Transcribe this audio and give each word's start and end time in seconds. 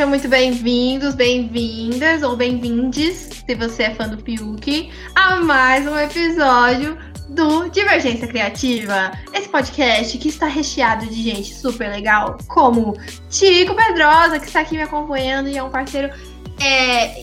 sejam 0.00 0.08
muito 0.08 0.28
bem-vindos, 0.28 1.14
bem-vindas 1.14 2.22
ou 2.22 2.34
bem-vindes, 2.34 3.28
se 3.46 3.54
você 3.54 3.82
é 3.82 3.94
fã 3.94 4.08
do 4.08 4.16
Piuque, 4.16 4.90
a 5.14 5.36
mais 5.36 5.86
um 5.86 5.94
episódio 5.98 6.96
do 7.28 7.68
Divergência 7.68 8.26
Criativa. 8.26 9.12
Esse 9.34 9.46
podcast 9.50 10.16
que 10.16 10.28
está 10.28 10.46
recheado 10.46 11.04
de 11.04 11.22
gente 11.22 11.54
super 11.54 11.90
legal, 11.90 12.38
como 12.48 12.96
Tico 13.28 13.74
Pedrosa, 13.74 14.40
que 14.40 14.46
está 14.46 14.60
aqui 14.60 14.74
me 14.74 14.84
acompanhando 14.84 15.50
e 15.50 15.58
é 15.58 15.62
um 15.62 15.68
parceiro 15.68 16.10
é, 16.62 17.22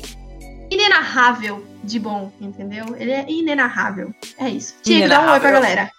inenarrável 0.69 1.65
de 1.83 1.97
bom, 1.97 2.31
entendeu? 2.39 2.95
Ele 2.95 3.11
é 3.11 3.25
inenarrável. 3.27 4.13
É 4.37 4.49
isso. 4.49 4.75
Tico, 4.83 5.09
dá 5.09 5.21
um 5.21 5.31
oi 5.31 5.39
pra 5.39 5.49
galera. 5.49 5.96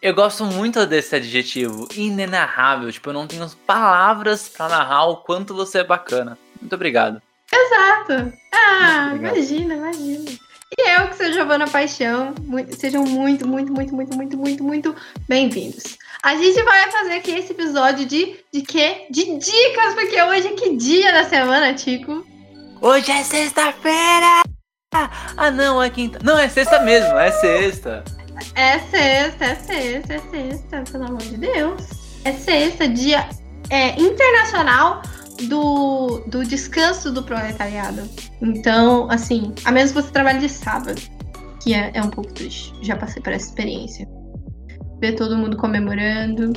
Eu 0.00 0.14
gosto 0.14 0.44
muito 0.44 0.84
desse 0.86 1.16
adjetivo, 1.16 1.88
inenarrável. 1.94 2.92
Tipo, 2.92 3.10
eu 3.10 3.14
não 3.14 3.26
tenho 3.26 3.48
palavras 3.66 4.48
para 4.48 4.68
narrar 4.68 5.06
o 5.06 5.16
quanto 5.16 5.54
você 5.54 5.78
é 5.78 5.84
bacana. 5.84 6.38
Muito 6.60 6.74
obrigado. 6.74 7.20
Exato. 7.52 8.32
Ah, 8.52 9.12
imagina, 9.14 9.74
imagina. 9.74 10.30
E 10.78 10.90
eu, 10.90 11.08
que 11.08 11.16
sou 11.16 11.32
Giovana 11.32 11.66
Paixão, 11.66 12.34
muito, 12.42 12.76
sejam 12.78 13.04
muito, 13.04 13.48
muito, 13.48 13.72
muito, 13.72 13.94
muito, 13.94 14.14
muito, 14.16 14.36
muito, 14.36 14.64
muito 14.64 14.96
bem-vindos. 15.28 15.96
A 16.22 16.34
gente 16.36 16.62
vai 16.62 16.90
fazer 16.90 17.12
aqui 17.14 17.30
esse 17.30 17.52
episódio 17.52 18.04
de, 18.04 18.36
de 18.52 18.62
quê? 18.62 19.06
De 19.08 19.38
dicas, 19.38 19.94
porque 19.94 20.20
hoje 20.20 20.48
é 20.48 20.52
que 20.52 20.76
dia 20.76 21.12
da 21.12 21.24
semana, 21.24 21.72
Tico? 21.72 22.26
Hoje 22.82 23.10
é 23.10 23.22
sexta-feira! 23.22 24.42
Ah, 25.36 25.50
não, 25.50 25.82
é 25.82 25.88
quinta. 25.88 26.18
Não, 26.22 26.38
é 26.38 26.48
sexta 26.48 26.80
mesmo, 26.80 27.16
é 27.16 27.30
sexta. 27.30 28.04
É 28.54 28.78
sexta, 28.78 29.44
é 29.44 29.54
sexta, 29.54 30.14
é 30.14 30.18
sexta, 30.18 30.84
pelo 30.90 31.04
amor 31.04 31.22
de 31.22 31.36
Deus. 31.36 31.82
É 32.24 32.32
sexta, 32.32 32.88
dia 32.88 33.28
é, 33.70 33.98
internacional 34.00 35.02
do, 35.48 36.22
do 36.26 36.44
descanso 36.44 37.12
do 37.12 37.22
proletariado. 37.22 38.08
Então, 38.40 39.10
assim, 39.10 39.54
a 39.64 39.72
menos 39.72 39.92
que 39.92 40.02
você 40.02 40.10
trabalhe 40.10 40.40
de 40.40 40.48
sábado, 40.48 41.00
que 41.62 41.74
é, 41.74 41.90
é 41.94 42.02
um 42.02 42.10
pouco 42.10 42.32
triste. 42.32 42.72
Já 42.82 42.96
passei 42.96 43.22
por 43.22 43.32
essa 43.32 43.46
experiência. 43.46 44.08
Ver 45.00 45.12
todo 45.12 45.36
mundo 45.36 45.56
comemorando. 45.56 46.52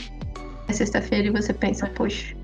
É 0.68 0.74
sexta-feira 0.74 1.28
e 1.28 1.32
você 1.32 1.54
pensa, 1.54 1.88
poxa, 1.88 2.36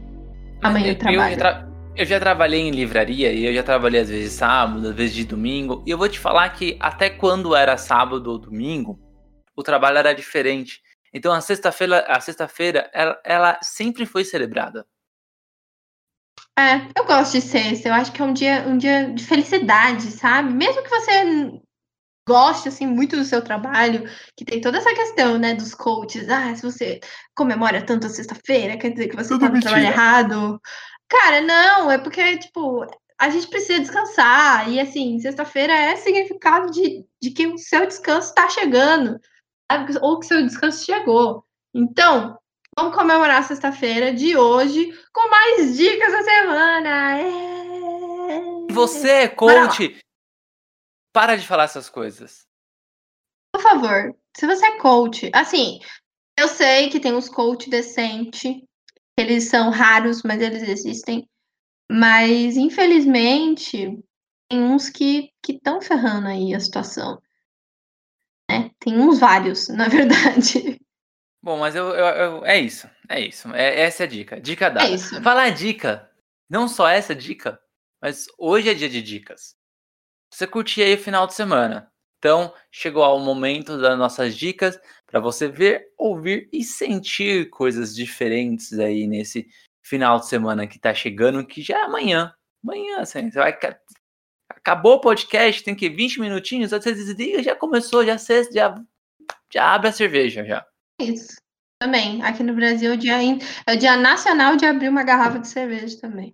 amanhã 0.64 0.88
eu, 0.88 0.92
eu 0.94 0.98
trabalho. 0.98 1.34
Eu, 1.34 1.38
tra 1.38 1.76
eu 1.96 2.06
já 2.06 2.20
trabalhei 2.20 2.60
em 2.60 2.72
livraria 2.72 3.32
e 3.32 3.46
eu 3.46 3.54
já 3.54 3.64
trabalhei 3.64 4.02
às 4.02 4.10
vezes 4.10 4.34
sábado, 4.34 4.90
às 4.90 4.96
vezes 4.96 5.16
de 5.16 5.24
domingo. 5.24 5.82
E 5.86 5.92
eu 5.92 5.98
vou 5.98 6.10
te 6.10 6.20
falar 6.20 6.50
que 6.50 6.76
até 6.80 7.10
quando 7.10 7.56
era 7.56 7.78
sábado 7.78 8.28
ou 8.32 8.38
domingo, 8.38 9.00
o 9.56 9.64
trabalho 9.64 9.98
era 9.98 10.14
diferente. 10.14 10.82
Então 11.14 11.32
a 11.32 11.40
sexta-feira, 11.40 12.06
a 12.08 12.20
sexta-feira, 12.20 12.90
ela, 12.94 13.22
ela, 13.24 13.60
sempre 13.62 14.06
foi 14.06 14.26
celebrada. 14.26 14.86
É, 16.58 16.88
eu 16.98 17.06
gosto 17.06 17.34
de 17.34 17.42
sexta. 17.42 17.90
Eu 17.90 17.94
acho 17.94 18.12
que 18.12 18.22
é 18.22 18.26
um 18.26 18.34
dia, 18.34 18.66
um 18.68 18.78
dia 18.78 19.14
de 19.14 19.24
felicidade, 19.24 20.04
sabe? 20.12 20.54
Mesmo 20.54 20.84
que 20.84 20.90
você 20.90 21.62
goste 22.28 22.68
assim 22.68 22.88
muito 22.88 23.16
do 23.16 23.24
seu 23.24 23.42
trabalho, 23.42 24.10
que 24.36 24.44
tem 24.44 24.60
toda 24.60 24.80
essa 24.80 24.94
questão, 24.94 25.38
né, 25.38 25.54
dos 25.54 25.74
coaches. 25.74 26.28
Ah, 26.28 26.54
se 26.56 26.64
você 26.64 27.00
comemora 27.36 27.86
tanto 27.86 28.08
a 28.08 28.10
sexta-feira, 28.10 28.78
quer 28.78 28.92
dizer 28.92 29.08
que 29.08 29.16
você 29.16 29.30
Tudo 29.30 29.42
tá 29.42 29.50
no 29.50 29.62
trabalho 29.62 29.86
errado. 29.86 30.62
Cara, 31.08 31.42
não, 31.42 31.92
é 31.92 31.98
porque 31.98 32.38
tipo, 32.40 32.86
a 33.18 33.30
gente 33.30 33.48
precisa 33.48 33.80
descansar. 33.80 34.70
E 34.70 34.80
assim, 34.80 35.18
sexta-feira 35.20 35.74
é 35.74 35.96
significado 35.96 36.72
de, 36.72 37.06
de 37.22 37.32
que 37.32 37.48
o 37.48 37.58
seu 37.58 37.86
descanso 37.86 38.30
está 38.30 38.50
chegando 38.50 39.18
ou 40.02 40.20
que 40.20 40.26
seu 40.26 40.42
descanso 40.44 40.86
chegou. 40.86 41.46
Então, 41.74 42.38
vamos 42.78 42.96
comemorar 42.96 43.40
a 43.40 43.44
sexta-feira 43.44 44.14
de 44.14 44.38
hoje 44.38 44.92
com 45.14 45.30
mais 45.30 45.76
dicas 45.78 46.12
da 46.12 46.24
semana. 46.24 47.20
É... 47.20 48.74
Você 48.74 49.10
é 49.10 49.28
coach. 49.28 49.98
Para 51.14 51.36
de 51.36 51.48
falar 51.48 51.64
essas 51.64 51.90
coisas. 51.90 52.46
Por 53.54 53.62
favor, 53.62 54.14
se 54.36 54.46
você 54.46 54.66
é 54.66 54.78
coach, 54.80 55.32
assim, 55.34 55.80
eu 56.38 56.50
sei 56.50 56.90
que 56.90 57.00
tem 57.00 57.14
os 57.14 57.30
coach 57.30 57.70
decente, 57.70 58.64
eles 59.18 59.50
são 59.50 59.70
raros, 59.70 60.24
mas 60.24 60.42
eles 60.42 60.62
existem. 60.68 61.26
Mas, 61.90 62.58
infelizmente, 62.58 63.98
tem 64.50 64.62
uns 64.62 64.90
que 64.90 65.32
estão 65.48 65.82
ferrando 65.82 66.28
aí 66.28 66.54
a 66.54 66.60
situação? 66.60 67.22
Tem 68.86 69.00
uns 69.00 69.20
vários, 69.20 69.68
na 69.76 69.88
verdade. 69.88 70.80
Bom, 71.44 71.58
mas 71.58 71.76
eu, 71.76 71.90
eu, 71.90 72.06
eu 72.06 72.46
é 72.46 72.60
isso. 72.60 72.88
É 73.10 73.20
isso. 73.20 73.54
É, 73.54 73.82
essa 73.82 74.04
é 74.04 74.06
a 74.06 74.10
dica. 74.10 74.40
Dica 74.40 74.70
dada. 74.70 74.88
É 74.88 74.92
isso. 74.92 75.22
Falar 75.22 75.50
dica. 75.50 76.10
Não 76.48 76.68
só 76.68 76.88
essa 76.88 77.16
dica, 77.16 77.60
mas 78.00 78.28
hoje 78.38 78.70
é 78.70 78.74
dia 78.76 78.88
de 78.88 79.02
dicas. 79.02 79.56
Você 80.32 80.46
curtir 80.46 80.84
aí 80.84 80.94
o 80.94 81.00
final 81.00 81.26
de 81.26 81.34
semana. 81.34 81.92
Então, 82.20 82.54
chegou 82.72 83.04
ao 83.04 83.20
momento 83.20 83.80
das 83.80 83.98
nossas 83.98 84.36
dicas 84.36 84.80
para 85.08 85.20
você 85.20 85.48
ver, 85.48 85.88
ouvir 85.98 86.48
e 86.52 86.64
sentir 86.64 87.50
coisas 87.50 87.96
diferentes 87.96 88.78
aí 88.78 89.08
nesse 89.08 89.48
final 89.84 90.20
de 90.20 90.28
semana 90.28 90.68
que 90.68 90.80
tá 90.80 90.94
chegando, 90.94 91.46
que 91.46 91.62
já 91.62 91.80
é 91.80 91.84
amanhã. 91.84 92.34
Amanhã, 92.64 93.00
assim, 93.00 93.30
você 93.30 93.40
vai 93.40 93.58
Acabou 94.50 94.96
o 94.96 95.02
podcast, 95.02 95.64
tem 95.64 95.76
que 95.76 95.90
20 95.90 96.20
minutinhos, 96.20 96.72
você 96.72 96.94
desliga, 96.94 97.42
já 97.42 97.56
começou, 97.56 98.06
já 98.06 98.18
cesta, 98.18 98.54
já, 98.54 98.76
já 99.54 99.74
abre 99.74 99.90
a 99.90 99.92
cerveja 99.92 100.46
já. 100.46 100.66
Isso. 101.00 101.36
Também. 101.80 102.24
Aqui 102.24 102.42
no 102.42 102.54
Brasil 102.54 102.92
é 102.92 102.96
o 102.96 102.98
dia, 102.98 103.18
é 103.68 103.74
o 103.74 103.78
dia 103.78 103.98
nacional 103.98 104.56
de 104.56 104.66
abrir 104.66 104.90
uma 104.90 105.04
garrafa 105.04 105.40
de 105.40 105.48
cerveja 105.48 106.00
também. 106.00 106.34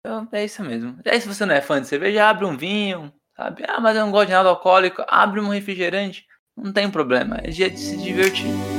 Então, 0.00 0.28
é 0.32 0.44
isso 0.44 0.62
mesmo. 0.62 0.98
Aí 1.04 1.20
se 1.20 1.26
você 1.26 1.44
não 1.44 1.54
é 1.54 1.60
fã 1.60 1.80
de 1.80 1.88
cerveja, 1.88 2.28
abre 2.28 2.44
um 2.44 2.56
vinho, 2.56 3.12
sabe? 3.36 3.64
Ah, 3.66 3.80
mas 3.80 3.96
eu 3.96 4.04
não 4.04 4.12
gosto 4.12 4.28
de 4.28 4.34
nada 4.34 4.48
alcoólico, 4.48 5.04
abre 5.08 5.40
um 5.40 5.48
refrigerante. 5.48 6.24
Não 6.56 6.72
tem 6.72 6.90
problema, 6.90 7.38
é 7.42 7.50
dia 7.50 7.68
de 7.68 7.78
se 7.78 7.96
divertir. 7.96 8.75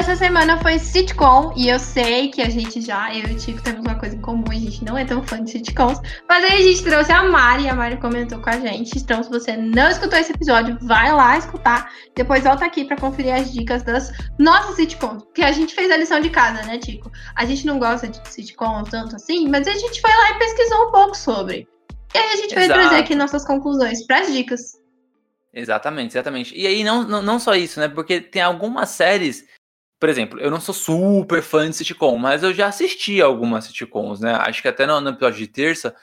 Dessa 0.00 0.16
semana 0.16 0.56
foi 0.56 0.78
sitcom, 0.78 1.52
e 1.54 1.68
eu 1.68 1.78
sei 1.78 2.30
que 2.30 2.40
a 2.40 2.48
gente 2.48 2.80
já, 2.80 3.14
eu 3.14 3.28
e 3.28 3.34
o 3.34 3.36
Tico, 3.36 3.60
temos 3.60 3.82
uma 3.82 3.96
coisa 3.96 4.16
em 4.16 4.20
comum, 4.22 4.44
a 4.50 4.54
gente 4.54 4.82
não 4.82 4.96
é 4.96 5.04
tão 5.04 5.22
fã 5.22 5.44
de 5.44 5.50
sitcoms, 5.50 6.00
mas 6.26 6.42
aí 6.42 6.52
a 6.52 6.62
gente 6.62 6.82
trouxe 6.82 7.12
a 7.12 7.22
Mari, 7.22 7.64
e 7.64 7.68
a 7.68 7.74
Mari 7.74 7.98
comentou 7.98 8.40
com 8.40 8.48
a 8.48 8.58
gente. 8.58 8.96
Então, 8.96 9.22
se 9.22 9.28
você 9.28 9.58
não 9.58 9.90
escutou 9.90 10.18
esse 10.18 10.32
episódio, 10.32 10.78
vai 10.80 11.12
lá 11.12 11.36
escutar, 11.36 11.92
depois 12.16 12.44
volta 12.44 12.64
aqui 12.64 12.86
para 12.86 12.96
conferir 12.96 13.34
as 13.34 13.52
dicas 13.52 13.82
das 13.82 14.10
nossas 14.38 14.76
sitcoms, 14.76 15.22
porque 15.22 15.42
a 15.42 15.52
gente 15.52 15.74
fez 15.74 15.90
a 15.90 15.98
lição 15.98 16.18
de 16.18 16.30
casa, 16.30 16.62
né, 16.62 16.78
Tico? 16.78 17.12
A 17.36 17.44
gente 17.44 17.66
não 17.66 17.78
gosta 17.78 18.08
de 18.08 18.26
sitcoms 18.26 18.88
tanto 18.88 19.16
assim, 19.16 19.50
mas 19.50 19.68
a 19.68 19.74
gente 19.74 20.00
foi 20.00 20.10
lá 20.10 20.30
e 20.30 20.38
pesquisou 20.38 20.88
um 20.88 20.92
pouco 20.92 21.14
sobre. 21.14 21.68
E 22.14 22.18
aí 22.18 22.30
a 22.30 22.36
gente 22.36 22.56
Exato. 22.56 22.68
vai 22.68 22.68
trazer 22.68 22.96
aqui 22.96 23.14
nossas 23.14 23.44
conclusões 23.44 24.06
para 24.06 24.20
as 24.20 24.32
dicas. 24.32 24.80
Exatamente, 25.52 26.12
exatamente. 26.12 26.56
E 26.56 26.66
aí, 26.66 26.82
não, 26.84 27.02
não, 27.02 27.20
não 27.20 27.38
só 27.38 27.54
isso, 27.54 27.80
né? 27.80 27.88
Porque 27.88 28.20
tem 28.20 28.40
algumas 28.40 28.88
séries. 28.90 29.44
Por 30.00 30.08
exemplo, 30.08 30.40
eu 30.40 30.50
não 30.50 30.60
sou 30.60 30.74
super 30.74 31.42
fã 31.42 31.68
de 31.68 31.76
sitcom, 31.76 32.16
mas 32.16 32.42
eu 32.42 32.54
já 32.54 32.68
assisti 32.68 33.20
algumas 33.20 33.66
sitcoms, 33.66 34.18
né? 34.20 34.32
Acho 34.32 34.62
que 34.62 34.68
até 34.68 34.86
no, 34.86 34.98
no 34.98 35.10
episódio 35.10 35.38
de 35.38 35.46
terça 35.46 35.94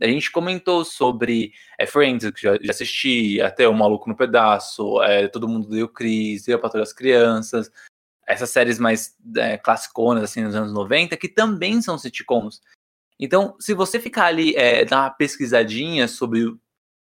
a 0.00 0.06
gente 0.06 0.30
comentou 0.30 0.84
sobre 0.84 1.52
é, 1.78 1.86
Friends, 1.86 2.30
que 2.30 2.42
já, 2.42 2.56
já 2.60 2.70
assisti, 2.70 3.40
até 3.40 3.66
O 3.66 3.74
Maluco 3.74 4.08
no 4.08 4.16
Pedaço, 4.16 5.02
é, 5.02 5.26
Todo 5.26 5.48
Mundo 5.48 5.68
Deu 5.68 5.88
Cris, 5.88 6.46
Eu 6.46 6.58
para 6.58 6.70
Todas 6.70 6.90
as 6.90 6.94
Crianças, 6.94 7.70
essas 8.26 8.50
séries 8.50 8.78
mais 8.78 9.16
é, 9.36 9.56
classiconas, 9.56 10.22
assim, 10.22 10.42
nos 10.42 10.54
anos 10.54 10.72
90, 10.72 11.16
que 11.16 11.28
também 11.28 11.80
são 11.82 11.98
sitcoms. 11.98 12.60
Então, 13.18 13.56
se 13.58 13.74
você 13.74 13.98
ficar 13.98 14.26
ali, 14.26 14.54
é, 14.54 14.84
dar 14.84 15.00
uma 15.04 15.10
pesquisadinha 15.10 16.06
sobre 16.06 16.54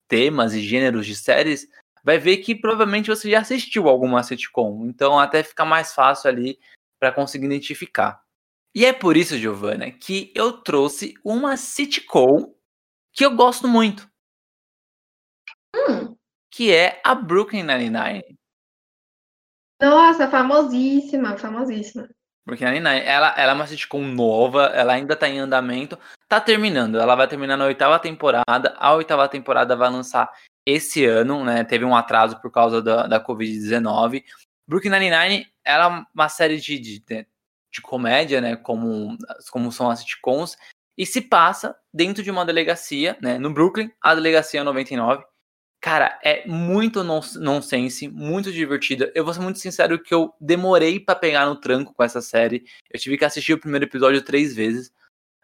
temas 0.09 0.53
e 0.53 0.61
gêneros 0.61 1.07
de 1.07 1.15
séries, 1.15 1.67
vai 2.03 2.19
ver 2.19 2.39
que 2.39 2.55
provavelmente 2.55 3.09
você 3.09 3.31
já 3.31 3.41
assistiu 3.41 3.89
alguma 3.89 4.23
sitcom, 4.23 4.87
então 4.87 5.19
até 5.19 5.43
fica 5.43 5.65
mais 5.65 5.95
fácil 5.95 6.29
ali 6.29 6.59
para 6.99 7.13
conseguir 7.13 7.47
identificar. 7.47 8.23
E 8.75 8.87
é 8.87 8.93
por 8.93 9.17
isso, 9.17 9.37
Giovana, 9.37 9.91
que 9.91 10.33
eu 10.35 10.53
trouxe 10.53 11.15
uma 11.25 11.57
sitcom 11.57 12.55
que 13.13 13.25
eu 13.25 13.37
gosto 13.37 13.69
muito. 13.69 14.11
Hum. 15.75 16.17
Que 16.51 16.73
é 16.73 17.01
a 17.05 17.15
Brooklyn 17.15 17.65
Nine-Nine. 17.65 18.39
Nossa, 19.81 20.31
famosíssima, 20.31 21.37
famosíssima. 21.37 22.09
Brooklyn 22.47 22.73
Nine-Nine, 22.73 23.05
ela, 23.05 23.35
ela 23.37 23.53
é 23.53 23.55
uma 23.55 23.67
sitcom 23.67 24.03
nova, 24.03 24.67
ela 24.67 24.95
ainda 24.95 25.15
tá 25.15 25.29
em 25.29 25.39
andamento, 25.39 25.99
tá 26.29 26.41
terminando, 26.41 26.99
ela 26.99 27.15
vai 27.15 27.29
terminar 27.29 27.57
na 27.57 27.67
oitava 27.67 27.99
temporada, 27.99 28.75
a 28.79 28.95
oitava 28.95 29.29
temporada 29.29 29.77
vai 29.77 29.91
lançar 29.91 30.31
esse 30.67 31.05
ano, 31.05 31.45
né? 31.45 31.65
Teve 31.65 31.85
um 31.85 31.95
atraso 31.95 32.41
por 32.41 32.51
causa 32.51 32.81
da, 32.81 33.07
da 33.07 33.25
Covid-19. 33.25 34.23
Brooklyn 34.67 34.91
Nine-Nine 34.91 35.47
ela 35.65 35.99
é 35.99 36.07
uma 36.15 36.29
série 36.29 36.59
de, 36.59 36.79
de, 36.79 37.01
de 37.01 37.81
comédia, 37.83 38.41
né? 38.41 38.57
Como, 38.57 39.17
como 39.51 39.73
são 39.73 39.91
as 39.91 40.01
sitcoms, 40.01 40.57
e 40.97 41.07
se 41.07 41.21
passa 41.21 41.77
dentro 41.93 42.23
de 42.23 42.31
uma 42.31 42.45
delegacia, 42.45 43.17
né? 43.21 43.39
No 43.39 43.53
Brooklyn, 43.53 43.91
a 44.01 44.15
delegacia 44.15 44.63
99. 44.63 45.25
Cara, 45.81 46.17
é 46.23 46.47
muito 46.47 47.03
nonsense, 47.03 48.07
muito 48.07 48.53
divertida. 48.53 49.11
Eu 49.17 49.25
vou 49.25 49.35
ser 49.35 49.41
muito 49.41 49.59
sincero 49.59 50.01
que 50.01 50.15
eu 50.15 50.33
demorei 50.41 51.01
para 51.01 51.17
pegar 51.17 51.45
no 51.45 51.57
tranco 51.57 51.93
com 51.93 52.05
essa 52.05 52.21
série. 52.21 52.65
Eu 52.89 53.01
tive 53.01 53.19
que 53.19 53.25
assistir 53.25 53.55
o 53.55 53.61
primeiro 53.61 53.87
episódio 53.87 54.23
três 54.23 54.55
vezes. 54.55 54.93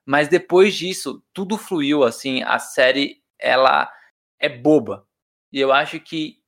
Mas 0.07 0.29
depois 0.29 0.77
disso, 0.77 1.25
tudo 1.33 1.59
fluiu, 1.59 2.05
assim. 2.05 2.45
A 2.45 2.61
série, 2.61 3.21
ela 3.37 3.91
é 4.39 4.49
boba. 4.49 5.08
E 5.53 5.61
eu 5.61 5.73
acho 5.73 5.99
que 6.01 6.39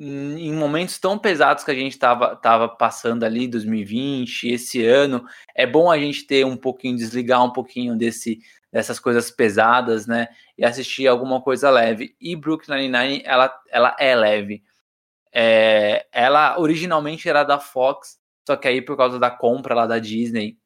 em 0.00 0.54
momentos 0.54 0.96
tão 0.98 1.18
pesados 1.18 1.64
que 1.64 1.72
a 1.72 1.74
gente 1.74 1.92
estava 1.92 2.36
tava 2.36 2.68
passando 2.68 3.24
ali, 3.24 3.48
2020, 3.48 4.48
esse 4.48 4.84
ano, 4.84 5.26
é 5.56 5.66
bom 5.66 5.90
a 5.90 5.98
gente 5.98 6.24
ter 6.24 6.46
um 6.46 6.56
pouquinho, 6.56 6.96
desligar 6.96 7.44
um 7.44 7.52
pouquinho 7.52 7.96
desse, 7.96 8.38
dessas 8.72 9.00
coisas 9.00 9.28
pesadas, 9.28 10.06
né? 10.06 10.28
E 10.56 10.64
assistir 10.64 11.08
alguma 11.08 11.42
coisa 11.42 11.68
leve. 11.68 12.14
E 12.20 12.36
Brooklyn 12.36 12.88
Nine-Nine, 12.88 13.22
ela, 13.24 13.52
ela 13.70 13.96
é 13.98 14.14
leve. 14.14 14.62
É, 15.32 16.06
ela 16.12 16.58
originalmente 16.60 17.28
era 17.28 17.42
da 17.42 17.58
Fox, 17.58 18.20
só 18.46 18.56
que 18.56 18.68
aí 18.68 18.80
por 18.80 18.96
causa 18.96 19.18
da 19.18 19.30
compra 19.30 19.74
lá 19.74 19.86
da 19.86 19.98
Disney, 19.98 20.56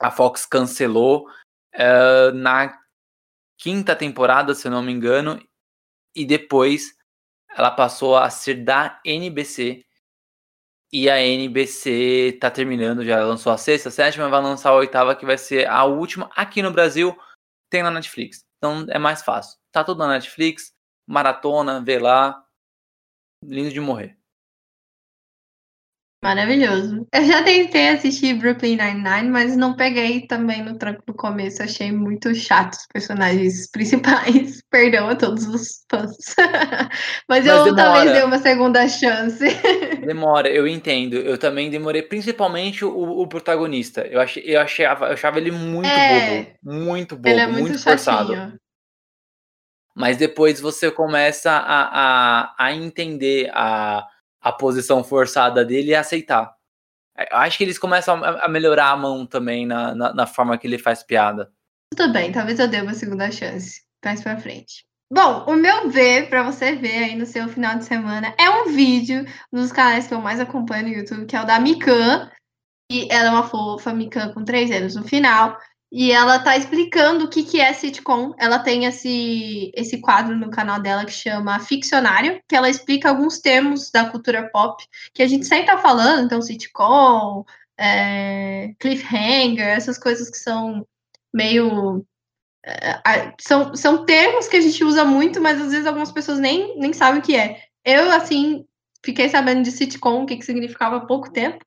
a 0.00 0.10
Fox 0.10 0.44
cancelou 0.44 1.26
uh, 1.74 2.32
na 2.34 2.78
quinta 3.56 3.96
temporada, 3.96 4.54
se 4.54 4.68
eu 4.68 4.70
não 4.70 4.82
me 4.82 4.92
engano, 4.92 5.40
e 6.14 6.24
depois 6.24 6.97
ela 7.50 7.70
passou 7.70 8.16
a 8.16 8.30
ser 8.30 8.64
da 8.64 9.00
NBC. 9.04 9.84
E 10.90 11.10
a 11.10 11.20
NBC 11.20 12.38
tá 12.40 12.50
terminando, 12.50 13.04
já 13.04 13.22
lançou 13.22 13.52
a 13.52 13.58
sexta, 13.58 13.90
a 13.90 13.92
sétima, 13.92 14.28
vai 14.30 14.40
lançar 14.40 14.70
a 14.70 14.74
oitava, 14.74 15.14
que 15.14 15.26
vai 15.26 15.36
ser 15.36 15.68
a 15.68 15.84
última. 15.84 16.30
Aqui 16.34 16.62
no 16.62 16.72
Brasil, 16.72 17.16
tem 17.70 17.82
na 17.82 17.90
Netflix. 17.90 18.44
Então 18.56 18.86
é 18.88 18.98
mais 18.98 19.22
fácil. 19.22 19.58
Tá 19.70 19.84
tudo 19.84 19.98
na 19.98 20.08
Netflix, 20.08 20.72
maratona, 21.06 21.82
vê 21.82 21.98
lá. 21.98 22.42
Lindo 23.44 23.70
de 23.70 23.80
morrer. 23.80 24.17
Maravilhoso. 26.20 27.06
Eu 27.14 27.24
já 27.24 27.44
tentei 27.44 27.90
assistir 27.90 28.34
Brooklyn 28.34 28.76
Nine-Nine, 28.76 29.30
mas 29.30 29.56
não 29.56 29.76
peguei 29.76 30.26
também 30.26 30.64
no 30.64 30.76
tranco 30.76 31.00
do 31.06 31.14
começo. 31.14 31.62
Achei 31.62 31.92
muito 31.92 32.34
chato 32.34 32.74
os 32.74 32.86
personagens 32.92 33.70
principais. 33.70 34.60
Perdão 34.68 35.08
a 35.08 35.14
todos 35.14 35.46
os 35.46 35.84
fãs. 35.88 36.10
mas, 36.36 36.88
mas, 37.28 37.46
eu 37.46 37.64
demora. 37.64 37.82
talvez 37.82 38.12
dê 38.12 38.24
uma 38.24 38.38
segunda 38.38 38.88
chance. 38.88 39.44
demora, 40.04 40.48
eu 40.48 40.66
entendo. 40.66 41.14
Eu 41.14 41.38
também 41.38 41.70
demorei, 41.70 42.02
principalmente 42.02 42.84
o, 42.84 42.90
o 42.90 43.26
protagonista. 43.28 44.00
Eu, 44.00 44.20
achei, 44.20 44.42
eu, 44.44 44.60
achava, 44.60 45.06
eu 45.06 45.12
achava 45.12 45.38
ele 45.38 45.52
muito 45.52 45.88
é, 45.88 46.42
bobo. 46.42 46.56
Muito 46.64 47.14
bobo, 47.14 47.28
ele 47.28 47.40
é 47.40 47.46
muito, 47.46 47.60
muito 47.60 47.78
forçado. 47.78 48.58
Mas 49.94 50.16
depois 50.16 50.60
você 50.60 50.90
começa 50.90 51.52
a, 51.52 52.42
a, 52.42 52.54
a 52.58 52.72
entender 52.72 53.50
a 53.52 54.04
a 54.48 54.52
posição 54.52 55.04
forçada 55.04 55.64
dele 55.64 55.90
e 55.90 55.94
aceitar. 55.94 56.54
É, 57.16 57.28
acho 57.32 57.58
que 57.58 57.64
eles 57.64 57.78
começam 57.78 58.22
a 58.24 58.48
melhorar 58.48 58.90
a 58.90 58.96
mão 58.96 59.26
também 59.26 59.66
na, 59.66 59.94
na, 59.94 60.14
na 60.14 60.26
forma 60.26 60.56
que 60.56 60.66
ele 60.66 60.78
faz 60.78 61.02
piada. 61.02 61.50
Tudo 61.94 62.12
bem, 62.12 62.32
talvez 62.32 62.58
eu 62.58 62.68
dê 62.68 62.80
uma 62.80 62.94
segunda 62.94 63.30
chance 63.30 63.82
mais 64.04 64.22
pra 64.22 64.38
frente. 64.38 64.86
Bom, 65.10 65.44
o 65.46 65.54
meu 65.54 65.88
ver, 65.88 66.28
para 66.28 66.42
você 66.42 66.74
ver 66.76 67.04
aí 67.04 67.16
no 67.16 67.24
seu 67.24 67.48
final 67.48 67.78
de 67.78 67.86
semana, 67.86 68.34
é 68.38 68.50
um 68.50 68.66
vídeo 68.66 69.24
nos 69.50 69.72
canais 69.72 70.06
que 70.06 70.12
eu 70.12 70.20
mais 70.20 70.38
acompanho 70.38 70.86
no 70.86 70.94
YouTube, 70.94 71.24
que 71.24 71.34
é 71.34 71.40
o 71.40 71.46
da 71.46 71.58
Mikan. 71.58 72.30
E 72.90 73.08
ela 73.10 73.28
é 73.28 73.30
uma 73.30 73.48
fofa 73.48 73.92
Mikan 73.92 74.32
com 74.32 74.44
três 74.44 74.70
anos 74.70 74.94
no 74.94 75.04
final. 75.04 75.58
E 75.90 76.12
ela 76.12 76.38
tá 76.38 76.56
explicando 76.56 77.24
o 77.24 77.28
que, 77.28 77.42
que 77.42 77.60
é 77.60 77.72
sitcom. 77.72 78.34
Ela 78.38 78.58
tem 78.58 78.84
esse, 78.84 79.72
esse 79.74 79.98
quadro 80.00 80.36
no 80.36 80.50
canal 80.50 80.80
dela 80.80 81.04
que 81.04 81.12
chama 81.12 81.58
Ficcionário, 81.60 82.42
que 82.46 82.54
ela 82.54 82.68
explica 82.68 83.08
alguns 83.08 83.38
termos 83.38 83.90
da 83.90 84.08
cultura 84.10 84.50
pop 84.50 84.84
que 85.14 85.22
a 85.22 85.26
gente 85.26 85.46
sempre 85.46 85.66
tá 85.66 85.78
falando, 85.78 86.26
então 86.26 86.42
sitcom, 86.42 87.44
é, 87.78 88.74
cliffhanger, 88.78 89.66
essas 89.66 89.98
coisas 89.98 90.28
que 90.28 90.36
são 90.38 90.86
meio. 91.32 92.04
É, 92.66 93.34
são, 93.40 93.74
são 93.74 94.04
termos 94.04 94.46
que 94.46 94.56
a 94.56 94.60
gente 94.60 94.84
usa 94.84 95.04
muito, 95.04 95.40
mas 95.40 95.58
às 95.60 95.70
vezes 95.70 95.86
algumas 95.86 96.12
pessoas 96.12 96.38
nem, 96.38 96.78
nem 96.78 96.92
sabem 96.92 97.20
o 97.20 97.22
que 97.22 97.34
é. 97.34 97.62
Eu, 97.82 98.10
assim, 98.12 98.66
fiquei 99.02 99.28
sabendo 99.30 99.62
de 99.62 99.72
sitcom, 99.72 100.22
o 100.22 100.26
que, 100.26 100.36
que 100.36 100.44
significava 100.44 100.96
há 100.96 101.06
pouco 101.06 101.30
tempo. 101.32 101.64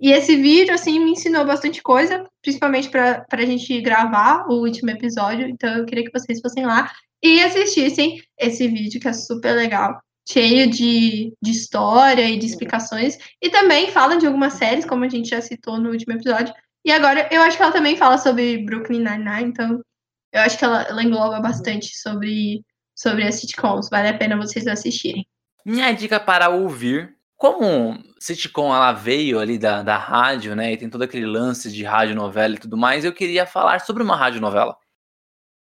E 0.00 0.10
esse 0.10 0.36
vídeo, 0.36 0.74
assim, 0.74 0.98
me 0.98 1.12
ensinou 1.12 1.44
bastante 1.44 1.82
coisa, 1.82 2.28
principalmente 2.42 2.88
para 2.90 3.24
a 3.30 3.46
gente 3.46 3.80
gravar 3.80 4.46
o 4.48 4.54
último 4.54 4.90
episódio. 4.90 5.48
Então, 5.48 5.78
eu 5.78 5.86
queria 5.86 6.04
que 6.04 6.18
vocês 6.18 6.40
fossem 6.40 6.66
lá 6.66 6.90
e 7.22 7.40
assistissem 7.42 8.22
esse 8.38 8.68
vídeo, 8.68 9.00
que 9.00 9.08
é 9.08 9.12
super 9.12 9.52
legal, 9.52 9.98
cheio 10.28 10.68
de, 10.68 11.32
de 11.40 11.50
história 11.50 12.28
e 12.28 12.38
de 12.38 12.46
explicações. 12.46 13.16
E 13.40 13.48
também 13.48 13.90
fala 13.90 14.16
de 14.16 14.26
algumas 14.26 14.54
séries, 14.54 14.84
como 14.84 15.04
a 15.04 15.08
gente 15.08 15.30
já 15.30 15.40
citou 15.40 15.78
no 15.78 15.90
último 15.90 16.14
episódio. 16.14 16.52
E 16.84 16.92
agora, 16.92 17.28
eu 17.32 17.40
acho 17.40 17.56
que 17.56 17.62
ela 17.62 17.72
também 17.72 17.96
fala 17.96 18.18
sobre 18.18 18.58
Brooklyn 18.58 18.98
Nine-Nine, 18.98 19.48
então 19.48 19.80
eu 20.32 20.40
acho 20.40 20.58
que 20.58 20.64
ela, 20.64 20.82
ela 20.82 21.02
engloba 21.02 21.40
bastante 21.40 21.96
sobre, 21.96 22.62
sobre 22.94 23.24
as 23.24 23.36
sitcoms. 23.36 23.88
Vale 23.88 24.08
a 24.08 24.18
pena 24.18 24.36
vocês 24.36 24.66
assistirem. 24.66 25.26
Minha 25.64 25.92
dica 25.92 26.20
para 26.20 26.50
ouvir 26.50 27.13
como 27.36 27.98
sitcom 28.18 28.74
ela 28.74 28.92
veio 28.92 29.38
ali 29.38 29.58
da, 29.58 29.82
da 29.82 29.96
rádio, 29.96 30.54
né, 30.54 30.72
e 30.72 30.76
tem 30.76 30.88
todo 30.88 31.02
aquele 31.02 31.26
lance 31.26 31.70
de 31.70 31.84
rádio 31.84 32.14
novela 32.14 32.54
e 32.54 32.58
tudo 32.58 32.76
mais, 32.76 33.04
eu 33.04 33.12
queria 33.12 33.46
falar 33.46 33.80
sobre 33.80 34.02
uma 34.02 34.16
rádio 34.16 34.40
novela. 34.40 34.76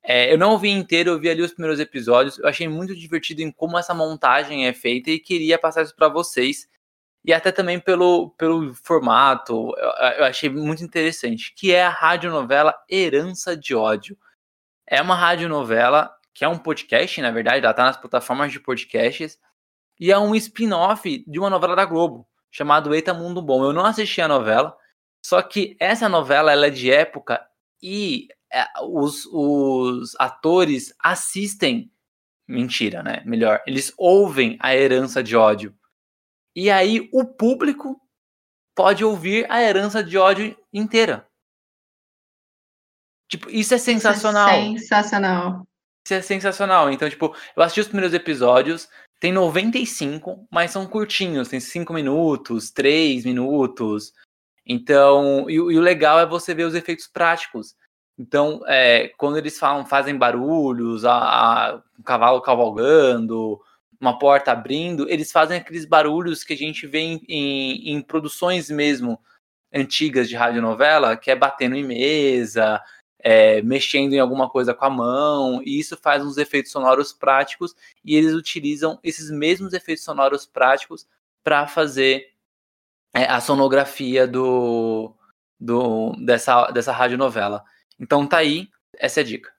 É, 0.03 0.31
eu 0.33 0.37
não 0.37 0.51
ouvi 0.51 0.69
inteiro, 0.69 1.11
eu 1.11 1.19
vi 1.19 1.29
ali 1.29 1.41
os 1.41 1.53
primeiros 1.53 1.79
episódios, 1.79 2.39
eu 2.39 2.47
achei 2.47 2.67
muito 2.67 2.95
divertido 2.95 3.41
em 3.41 3.51
como 3.51 3.77
essa 3.77 3.93
montagem 3.93 4.67
é 4.67 4.73
feita 4.73 5.11
e 5.11 5.19
queria 5.19 5.59
passar 5.59 5.83
isso 5.83 5.95
para 5.95 6.09
vocês. 6.09 6.67
E 7.23 7.33
até 7.33 7.51
também 7.51 7.79
pelo, 7.79 8.31
pelo 8.31 8.73
formato, 8.73 9.73
eu, 9.77 9.89
eu 10.19 10.25
achei 10.25 10.49
muito 10.49 10.83
interessante, 10.83 11.53
que 11.55 11.73
é 11.73 11.83
a 11.83 11.89
rádio 11.89 12.31
novela 12.31 12.73
Herança 12.89 13.55
de 13.57 13.75
Ódio. 13.75 14.17
É 14.87 15.01
uma 15.01 15.15
rádio 15.15 15.49
novela 15.49 16.11
que 16.33 16.45
é 16.45 16.47
um 16.47 16.57
podcast, 16.57 17.21
na 17.21 17.31
verdade, 17.31 17.65
ela 17.65 17.73
tá 17.73 17.83
nas 17.83 17.97
plataformas 17.97 18.51
de 18.51 18.59
podcasts, 18.59 19.37
e 19.99 20.11
é 20.11 20.17
um 20.17 20.33
spin-off 20.35 21.23
de 21.27 21.39
uma 21.39 21.49
novela 21.49 21.75
da 21.75 21.85
Globo, 21.85 22.27
chamado 22.49 22.93
Eita 22.95 23.13
Mundo 23.13 23.41
Bom. 23.41 23.63
Eu 23.63 23.73
não 23.73 23.85
assisti 23.85 24.21
a 24.21 24.27
novela, 24.27 24.75
só 25.25 25.41
que 25.41 25.75
essa 25.79 26.07
novela 26.07 26.51
ela 26.51 26.67
é 26.67 26.69
de 26.69 26.91
época 26.91 27.45
e 27.81 28.27
é, 28.51 28.65
os, 28.83 29.25
os 29.25 30.15
atores 30.17 30.93
assistem. 30.99 31.91
Mentira, 32.47 33.03
né? 33.03 33.21
Melhor, 33.25 33.61
eles 33.67 33.93
ouvem 33.97 34.57
a 34.59 34.75
herança 34.75 35.21
de 35.21 35.35
ódio. 35.35 35.75
E 36.55 36.71
aí 36.71 37.07
o 37.13 37.25
público 37.25 38.01
pode 38.75 39.03
ouvir 39.05 39.45
a 39.51 39.61
herança 39.61 40.03
de 40.03 40.17
ódio 40.17 40.57
inteira. 40.73 41.27
Tipo, 43.29 43.49
isso 43.51 43.73
é 43.75 43.77
sensacional. 43.77 44.49
Isso 44.49 44.85
é 44.93 45.03
sensacional. 45.03 45.67
Isso 46.03 46.13
é 46.15 46.21
sensacional. 46.21 46.91
Então, 46.91 47.07
tipo, 47.07 47.35
eu 47.55 47.61
assisti 47.61 47.81
os 47.81 47.87
primeiros 47.87 48.13
episódios, 48.13 48.89
tem 49.19 49.33
95, 49.33 50.47
mas 50.49 50.71
são 50.71 50.87
curtinhos, 50.87 51.49
tem 51.49 51.59
5 51.59 51.93
minutos, 51.93 52.71
3 52.71 53.25
minutos. 53.25 54.13
Então, 54.65 55.49
e, 55.49 55.55
e, 55.55 55.59
o 55.59 55.81
legal 55.81 56.19
é 56.19 56.25
você 56.25 56.53
ver 56.53 56.63
os 56.63 56.75
efeitos 56.75 57.07
práticos. 57.07 57.75
Então, 58.17 58.61
é, 58.67 59.09
quando 59.17 59.37
eles 59.37 59.57
falam, 59.59 59.85
fazem 59.85 60.17
barulhos, 60.17 61.03
a, 61.05 61.13
a, 61.13 61.81
um 61.97 62.03
cavalo 62.03 62.41
cavalgando, 62.41 63.59
uma 63.99 64.17
porta 64.17 64.51
abrindo, 64.51 65.09
eles 65.09 65.31
fazem 65.31 65.57
aqueles 65.57 65.85
barulhos 65.85 66.43
que 66.43 66.53
a 66.53 66.57
gente 66.57 66.87
vê 66.87 66.99
em, 66.99 67.21
em, 67.27 67.93
em 67.93 68.01
produções 68.01 68.69
mesmo 68.69 69.19
antigas 69.73 70.29
de 70.29 70.35
radionovela, 70.35 71.17
que 71.17 71.29
é 71.29 71.35
batendo 71.35 71.75
em 71.75 71.83
mesa, 71.83 72.81
é, 73.19 73.61
mexendo 73.61 74.13
em 74.13 74.19
alguma 74.19 74.49
coisa 74.49 74.73
com 74.73 74.85
a 74.85 74.89
mão, 74.89 75.61
e 75.63 75.79
isso 75.79 75.97
faz 75.97 76.23
uns 76.23 76.37
efeitos 76.37 76.71
sonoros 76.71 77.11
práticos, 77.11 77.75
e 78.03 78.15
eles 78.15 78.33
utilizam 78.33 78.99
esses 79.03 79.29
mesmos 79.29 79.73
efeitos 79.73 80.03
sonoros 80.03 80.45
práticos 80.45 81.07
para 81.43 81.67
fazer 81.67 82.29
é, 83.13 83.25
a 83.25 83.41
sonografia 83.41 84.27
do, 84.27 85.13
do 85.59 86.13
dessa, 86.25 86.71
dessa 86.71 86.91
radionovela. 86.91 87.63
Então 87.99 88.25
tá 88.25 88.37
aí, 88.37 88.69
essa 88.97 89.19
é 89.19 89.23
a 89.23 89.25
dica. 89.25 89.51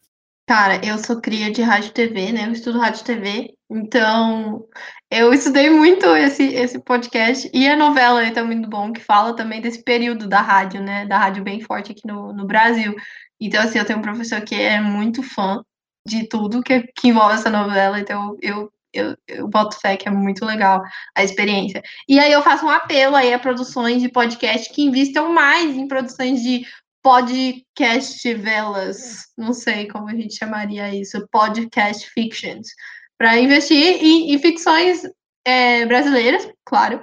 Cara, 0.50 0.84
eu 0.84 0.98
sou 0.98 1.20
cria 1.20 1.48
de 1.52 1.62
rádio 1.62 1.92
TV, 1.92 2.32
né? 2.32 2.46
Eu 2.46 2.52
estudo 2.52 2.80
rádio 2.80 3.04
TV, 3.04 3.54
então 3.70 4.66
eu 5.08 5.32
estudei 5.32 5.70
muito 5.70 6.04
esse, 6.16 6.42
esse 6.42 6.76
podcast 6.80 7.48
e 7.54 7.68
a 7.68 7.76
novela 7.76 8.20
aí 8.20 8.32
tá 8.32 8.42
muito 8.42 8.68
bom, 8.68 8.92
que 8.92 9.00
fala 9.00 9.36
também 9.36 9.60
desse 9.60 9.80
período 9.84 10.26
da 10.26 10.40
rádio, 10.40 10.82
né? 10.82 11.06
Da 11.06 11.18
rádio 11.18 11.44
bem 11.44 11.60
forte 11.60 11.92
aqui 11.92 12.04
no, 12.04 12.32
no 12.32 12.46
Brasil. 12.46 12.96
Então, 13.40 13.62
assim, 13.62 13.78
eu 13.78 13.84
tenho 13.84 13.98
um 13.98 14.02
professor 14.02 14.40
que 14.42 14.54
é 14.54 14.80
muito 14.80 15.22
fã 15.22 15.62
de 16.06 16.28
tudo 16.28 16.62
que, 16.62 16.82
que 16.94 17.08
envolve 17.08 17.34
essa 17.34 17.50
novela, 17.50 17.98
então 17.98 18.36
eu 18.42 18.70
eu, 18.92 19.16
eu 19.28 19.48
boto 19.48 19.78
fé 19.78 19.96
que 19.96 20.08
é 20.08 20.10
muito 20.10 20.44
legal 20.44 20.82
a 21.14 21.22
experiência. 21.22 21.82
E 22.08 22.18
aí 22.18 22.32
eu 22.32 22.42
faço 22.42 22.66
um 22.66 22.70
apelo 22.70 23.16
aí 23.16 23.32
a 23.32 23.38
produções 23.38 24.02
de 24.02 24.08
podcast 24.08 24.72
que 24.72 24.82
investam 24.82 25.32
mais 25.32 25.76
em 25.76 25.86
produções 25.86 26.42
de 26.42 26.66
podcast 27.02 28.34
velas, 28.34 29.26
não 29.36 29.52
sei 29.52 29.88
como 29.88 30.08
a 30.08 30.14
gente 30.14 30.36
chamaria 30.36 30.94
isso, 30.94 31.26
podcast 31.30 32.08
fictions, 32.10 32.68
para 33.16 33.38
investir 33.38 34.04
em, 34.04 34.34
em 34.34 34.38
ficções 34.38 35.02
é, 35.46 35.86
brasileiras, 35.86 36.46
claro, 36.64 37.02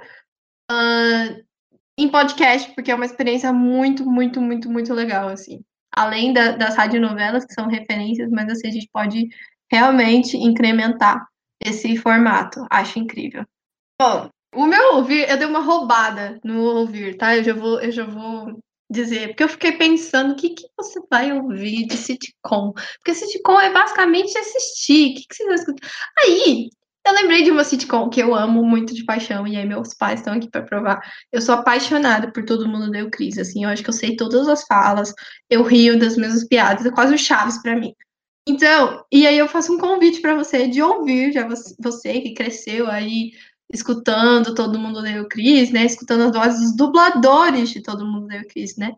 uh, 0.70 1.44
em 1.98 2.08
podcast, 2.08 2.72
porque 2.74 2.92
é 2.92 2.94
uma 2.94 3.06
experiência 3.06 3.52
muito, 3.52 4.08
muito, 4.08 4.40
muito, 4.40 4.70
muito 4.70 4.94
legal, 4.94 5.28
assim. 5.28 5.64
Além 5.98 6.32
da, 6.32 6.52
das 6.52 6.76
radionovelas, 6.76 7.44
que 7.44 7.54
são 7.54 7.66
referências, 7.66 8.30
mas 8.30 8.48
assim, 8.48 8.68
a 8.68 8.70
gente 8.70 8.88
pode 8.92 9.28
realmente 9.70 10.36
incrementar 10.36 11.26
esse 11.60 11.96
formato. 11.96 12.64
Acho 12.70 13.00
incrível. 13.00 13.44
Bom, 14.00 14.30
o 14.54 14.64
meu 14.64 14.94
ouvir, 14.94 15.28
eu 15.28 15.36
dei 15.36 15.46
uma 15.46 15.60
roubada 15.60 16.38
no 16.44 16.62
ouvir, 16.62 17.16
tá? 17.16 17.36
Eu 17.36 17.42
já 17.42 17.52
vou, 17.52 17.80
eu 17.80 17.90
já 17.90 18.04
vou 18.04 18.58
dizer, 18.88 19.28
porque 19.28 19.42
eu 19.42 19.48
fiquei 19.48 19.72
pensando 19.72 20.32
o 20.32 20.36
que, 20.36 20.50
que 20.50 20.68
você 20.76 21.00
vai 21.10 21.32
ouvir 21.32 21.86
de 21.86 21.96
sitcom. 21.96 22.72
Porque 22.98 23.14
sitcom 23.14 23.60
é 23.60 23.72
basicamente 23.72 24.38
assistir. 24.38 25.10
O 25.10 25.14
que, 25.16 25.26
que 25.28 25.34
você 25.34 25.44
vai 25.46 25.54
escutar? 25.56 25.90
Aí, 26.24 26.70
eu 27.08 27.14
lembrei 27.14 27.42
de 27.42 27.50
uma 27.50 27.64
sitcom 27.64 28.08
que 28.08 28.20
eu 28.20 28.34
amo 28.34 28.62
muito 28.62 28.94
de 28.94 29.04
paixão, 29.04 29.46
e 29.46 29.56
aí 29.56 29.66
meus 29.66 29.94
pais 29.94 30.20
estão 30.20 30.34
aqui 30.34 30.48
para 30.48 30.62
provar. 30.62 31.00
Eu 31.32 31.40
sou 31.40 31.54
apaixonada 31.54 32.30
por 32.30 32.44
Todo 32.44 32.68
Mundo 32.68 32.90
Deu 32.90 33.10
Cris, 33.10 33.38
assim, 33.38 33.64
eu 33.64 33.70
acho 33.70 33.82
que 33.82 33.88
eu 33.88 33.94
sei 33.94 34.16
todas 34.16 34.46
as 34.48 34.64
falas, 34.64 35.12
eu 35.50 35.62
rio 35.62 35.98
das 35.98 36.16
mesmas 36.16 36.46
piadas, 36.46 36.84
é 36.84 36.90
quase 36.90 37.14
o 37.14 37.18
Chaves 37.18 37.60
para 37.62 37.76
mim. 37.76 37.94
Então, 38.46 39.04
e 39.12 39.26
aí 39.26 39.38
eu 39.38 39.48
faço 39.48 39.72
um 39.72 39.78
convite 39.78 40.20
para 40.20 40.34
você 40.34 40.68
de 40.68 40.82
ouvir, 40.82 41.32
já 41.32 41.46
você 41.78 42.20
que 42.20 42.34
cresceu 42.34 42.90
aí 42.90 43.32
escutando 43.72 44.54
Todo 44.54 44.78
Mundo 44.78 45.02
Deu 45.02 45.26
Cris, 45.28 45.70
né, 45.70 45.84
escutando 45.84 46.24
as 46.24 46.32
vozes 46.32 46.60
dos 46.60 46.76
dubladores 46.76 47.70
de 47.70 47.82
Todo 47.82 48.06
Mundo 48.06 48.26
Deu 48.28 48.46
Cris, 48.46 48.76
né? 48.76 48.94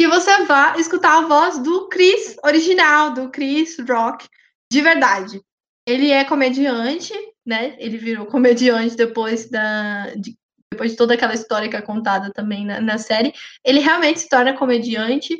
E 0.00 0.06
você 0.06 0.44
vá 0.44 0.76
escutar 0.78 1.18
a 1.18 1.26
voz 1.26 1.58
do 1.58 1.88
Chris 1.88 2.36
original, 2.44 3.12
do 3.12 3.28
Chris 3.30 3.76
Rock, 3.86 4.26
de 4.72 4.80
verdade. 4.80 5.42
Ele 5.90 6.10
é 6.10 6.24
comediante, 6.24 7.12
né? 7.44 7.74
Ele 7.78 7.98
virou 7.98 8.26
comediante 8.26 8.96
depois 8.96 9.50
da. 9.50 10.14
De, 10.14 10.38
depois 10.72 10.92
de 10.92 10.96
toda 10.96 11.14
aquela 11.14 11.34
história 11.34 11.68
que 11.68 11.76
é 11.76 11.82
contada 11.82 12.32
também 12.32 12.64
na, 12.64 12.80
na, 12.80 12.96
série. 12.96 13.34
Ele 13.64 13.80
realmente 13.80 14.20
se 14.20 14.28
torna 14.28 14.56
comediante. 14.56 15.36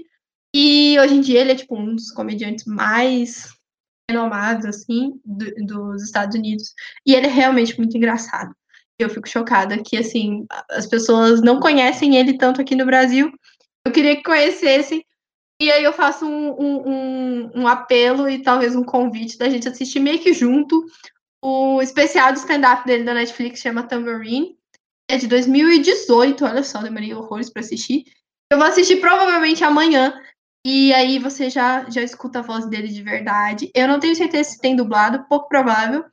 E 0.53 0.99
hoje 0.99 1.15
em 1.15 1.21
dia 1.21 1.41
ele 1.41 1.53
é 1.53 1.55
tipo 1.55 1.79
um 1.79 1.95
dos 1.95 2.11
comediantes 2.11 2.65
mais 2.65 3.49
renomados, 4.11 4.67
assim, 4.67 5.13
do, 5.25 5.55
dos 5.65 6.03
Estados 6.03 6.35
Unidos. 6.37 6.75
E 7.07 7.15
ele 7.15 7.27
é 7.27 7.31
realmente 7.31 7.79
muito 7.79 7.97
engraçado. 7.97 8.53
Eu 8.99 9.09
fico 9.09 9.29
chocada 9.29 9.81
que, 9.83 9.97
assim, 9.97 10.45
as 10.69 10.87
pessoas 10.87 11.41
não 11.41 11.61
conhecem 11.61 12.17
ele 12.17 12.37
tanto 12.37 12.61
aqui 12.61 12.75
no 12.75 12.85
Brasil. 12.85 13.33
Eu 13.87 13.93
queria 13.93 14.17
que 14.17 14.25
conhecessem, 14.25 15.05
e 15.61 15.71
aí 15.71 15.85
eu 15.85 15.93
faço 15.93 16.25
um, 16.25 16.51
um, 16.59 16.89
um, 16.89 17.51
um 17.61 17.69
apelo 17.69 18.29
e 18.29 18.43
talvez 18.43 18.75
um 18.75 18.83
convite 18.83 19.37
da 19.37 19.49
gente 19.51 19.69
assistir 19.69 20.01
meio 20.01 20.19
que 20.19 20.33
junto 20.33 20.87
o 21.43 21.83
especial 21.83 22.33
do 22.33 22.39
stand-up 22.39 22.87
dele 22.87 23.05
da 23.05 23.13
Netflix, 23.13 23.61
chama 23.61 23.83
Tambourine. 23.83 24.57
É 25.11 25.19
de 25.19 25.27
2018, 25.27 26.45
olha 26.45 26.63
só, 26.63 26.81
demorei 26.81 27.13
horrores 27.13 27.51
para 27.51 27.61
assistir. 27.61 28.05
Eu 28.51 28.59
vou 28.59 28.67
assistir 28.67 29.01
provavelmente 29.01 29.63
amanhã. 29.63 30.19
E 30.67 30.95
aí 30.95 31.19
você 31.19 31.51
já, 31.51 31.89
já 31.91 32.03
escuta 32.03 32.39
a 32.39 32.43
voz 32.43 32.67
dele 32.67 32.89
de 32.89 33.03
verdade. 33.03 33.71
Eu 33.75 33.87
não 33.87 34.01
tenho 34.01 34.17
certeza 34.17 34.51
se 34.51 34.61
tem 34.61 34.75
dublado, 34.75 35.27
pouco 35.29 35.49
provável. 35.49 36.05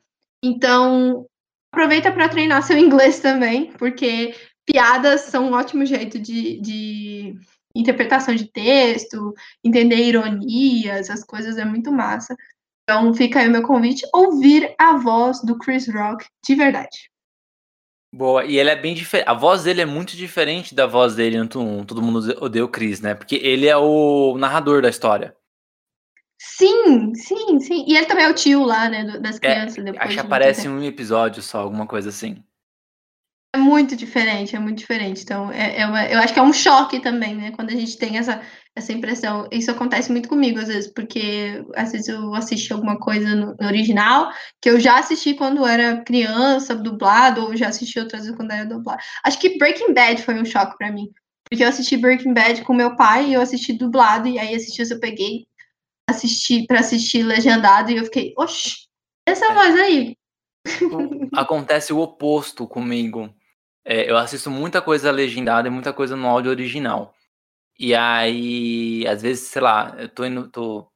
Então, 0.44 1.26
aproveita 1.72 2.12
para 2.12 2.28
treinar 2.28 2.62
seu 2.62 2.76
inglês 2.78 3.20
também, 3.20 3.72
porque 3.72 4.34
piadas 4.66 5.22
são 5.22 5.48
um 5.48 5.54
ótimo 5.54 5.86
jeito 5.86 6.18
de, 6.18 6.60
de 6.60 7.34
interpretação 7.80 8.34
de 8.34 8.50
texto, 8.50 9.34
entender 9.64 9.96
ironias, 9.96 11.10
as 11.10 11.24
coisas 11.24 11.56
é 11.56 11.64
muito 11.64 11.92
massa. 11.92 12.36
Então 12.82 13.12
fica 13.14 13.40
aí 13.40 13.48
o 13.48 13.50
meu 13.50 13.62
convite, 13.62 14.06
ouvir 14.14 14.74
a 14.78 14.96
voz 14.96 15.42
do 15.42 15.58
Chris 15.58 15.86
Rock 15.88 16.26
de 16.46 16.54
verdade. 16.54 17.10
Boa, 18.14 18.44
e 18.44 18.56
ele 18.56 18.70
é 18.70 18.76
bem 18.76 18.94
diferente. 18.94 19.28
A 19.28 19.34
voz 19.34 19.64
dele 19.64 19.82
é 19.82 19.86
muito 19.86 20.16
diferente 20.16 20.74
da 20.74 20.86
voz 20.86 21.14
dele 21.14 21.38
no 21.38 21.84
Todo 21.84 22.00
Mundo 22.00 22.34
Odeia 22.42 22.64
o 22.64 22.68
Chris, 22.68 23.02
né? 23.02 23.14
Porque 23.14 23.36
ele 23.36 23.66
é 23.66 23.76
o 23.76 24.36
narrador 24.38 24.80
da 24.80 24.88
história. 24.88 25.36
Sim, 26.40 27.14
sim, 27.14 27.60
sim. 27.60 27.84
E 27.86 27.96
ele 27.96 28.06
também 28.06 28.24
é 28.24 28.30
o 28.30 28.34
tio 28.34 28.64
lá, 28.64 28.88
né? 28.88 29.18
Das 29.18 29.36
é, 29.36 29.40
crianças. 29.40 29.84
É, 29.84 29.90
acho 29.98 30.14
que 30.14 30.20
aparece 30.20 30.66
em 30.66 30.70
um 30.70 30.82
episódio 30.82 31.42
só, 31.42 31.60
alguma 31.60 31.86
coisa 31.86 32.08
assim. 32.08 32.42
É 33.54 33.58
muito 33.58 33.96
diferente, 33.96 34.54
é 34.54 34.58
muito 34.58 34.78
diferente. 34.78 35.22
Então, 35.22 35.50
é, 35.50 35.80
é 35.80 35.86
uma, 35.86 36.04
eu 36.06 36.18
acho 36.18 36.34
que 36.34 36.38
é 36.38 36.42
um 36.42 36.52
choque 36.52 37.00
também, 37.00 37.34
né? 37.34 37.50
Quando 37.52 37.70
a 37.70 37.74
gente 37.74 37.96
tem 37.96 38.18
essa, 38.18 38.42
essa 38.76 38.92
impressão. 38.92 39.48
Isso 39.50 39.70
acontece 39.70 40.12
muito 40.12 40.28
comigo, 40.28 40.58
às 40.58 40.68
vezes, 40.68 40.92
porque 40.92 41.64
às 41.74 41.92
vezes 41.92 42.08
eu 42.08 42.34
assisti 42.34 42.72
alguma 42.72 42.98
coisa 42.98 43.34
no, 43.34 43.56
no 43.58 43.66
original 43.66 44.30
que 44.60 44.68
eu 44.68 44.78
já 44.78 44.98
assisti 44.98 45.34
quando 45.34 45.66
era 45.66 46.02
criança, 46.04 46.74
dublado, 46.74 47.42
ou 47.42 47.56
já 47.56 47.68
assisti 47.68 47.98
outras 47.98 48.22
vezes 48.22 48.36
quando 48.36 48.52
era 48.52 48.66
dublado. 48.66 49.00
Acho 49.24 49.38
que 49.40 49.58
Breaking 49.58 49.94
Bad 49.94 50.22
foi 50.22 50.38
um 50.40 50.44
choque 50.44 50.76
para 50.76 50.92
mim. 50.92 51.08
Porque 51.48 51.64
eu 51.64 51.68
assisti 51.68 51.96
Breaking 51.96 52.34
Bad 52.34 52.62
com 52.62 52.74
meu 52.74 52.96
pai 52.96 53.30
e 53.30 53.34
eu 53.34 53.40
assisti 53.40 53.72
dublado, 53.72 54.28
e 54.28 54.38
aí 54.38 54.54
assisti, 54.54 54.82
eu 54.82 55.00
peguei 55.00 55.46
assisti 56.08 56.66
para 56.66 56.80
assistir 56.80 57.22
legendado 57.22 57.90
e 57.90 57.96
eu 57.96 58.04
fiquei, 58.04 58.32
oxe, 58.36 58.86
essa 59.26 59.46
é. 59.46 59.54
voz 59.54 59.74
aí. 59.76 60.16
Acontece 61.34 61.92
o 61.92 61.98
oposto 61.98 62.66
comigo. 62.66 63.32
É, 63.90 64.10
eu 64.10 64.18
assisto 64.18 64.50
muita 64.50 64.82
coisa 64.82 65.10
legendada 65.10 65.66
e 65.66 65.70
muita 65.70 65.94
coisa 65.94 66.14
no 66.14 66.28
áudio 66.28 66.50
original. 66.50 67.14
E 67.78 67.94
aí, 67.94 69.06
às 69.08 69.22
vezes, 69.22 69.48
sei 69.48 69.62
lá, 69.62 69.94
eu 69.98 70.08
tô 70.10 70.26
indo. 70.26 70.50
Tô... 70.50 70.92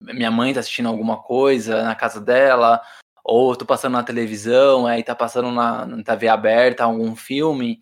Minha 0.00 0.30
mãe 0.32 0.52
tá 0.52 0.60
assistindo 0.60 0.88
alguma 0.88 1.22
coisa 1.22 1.84
na 1.84 1.94
casa 1.94 2.20
dela, 2.20 2.82
ou 3.24 3.52
eu 3.52 3.56
tô 3.56 3.64
passando 3.64 3.92
na 3.94 4.02
televisão, 4.04 4.86
aí 4.86 5.04
tá 5.04 5.14
passando 5.14 5.52
na, 5.52 5.86
na 5.86 6.02
TV 6.02 6.28
aberta 6.28 6.84
algum 6.84 7.14
filme, 7.16 7.80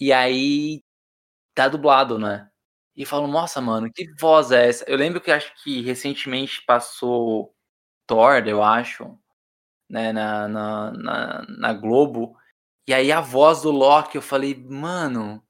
e 0.00 0.12
aí 0.12 0.82
tá 1.54 1.68
dublado, 1.68 2.18
né? 2.18 2.50
E 2.96 3.06
falo, 3.06 3.26
nossa, 3.28 3.60
mano, 3.60 3.90
que 3.92 4.06
voz 4.20 4.52
é 4.52 4.68
essa? 4.68 4.84
Eu 4.88 4.98
lembro 4.98 5.20
que 5.20 5.30
acho 5.32 5.52
que 5.64 5.82
recentemente 5.82 6.62
passou 6.66 7.54
Thor, 8.06 8.46
eu 8.48 8.62
acho, 8.62 9.18
né, 9.90 10.12
na, 10.12 10.48
na, 10.48 10.92
na, 10.92 11.46
na 11.48 11.74
Globo. 11.74 12.36
E 12.88 12.92
aí 12.92 13.12
a 13.12 13.20
voz 13.20 13.62
do 13.62 13.70
Loki, 13.70 14.16
eu 14.16 14.22
falei, 14.22 14.54
mano. 14.68 15.42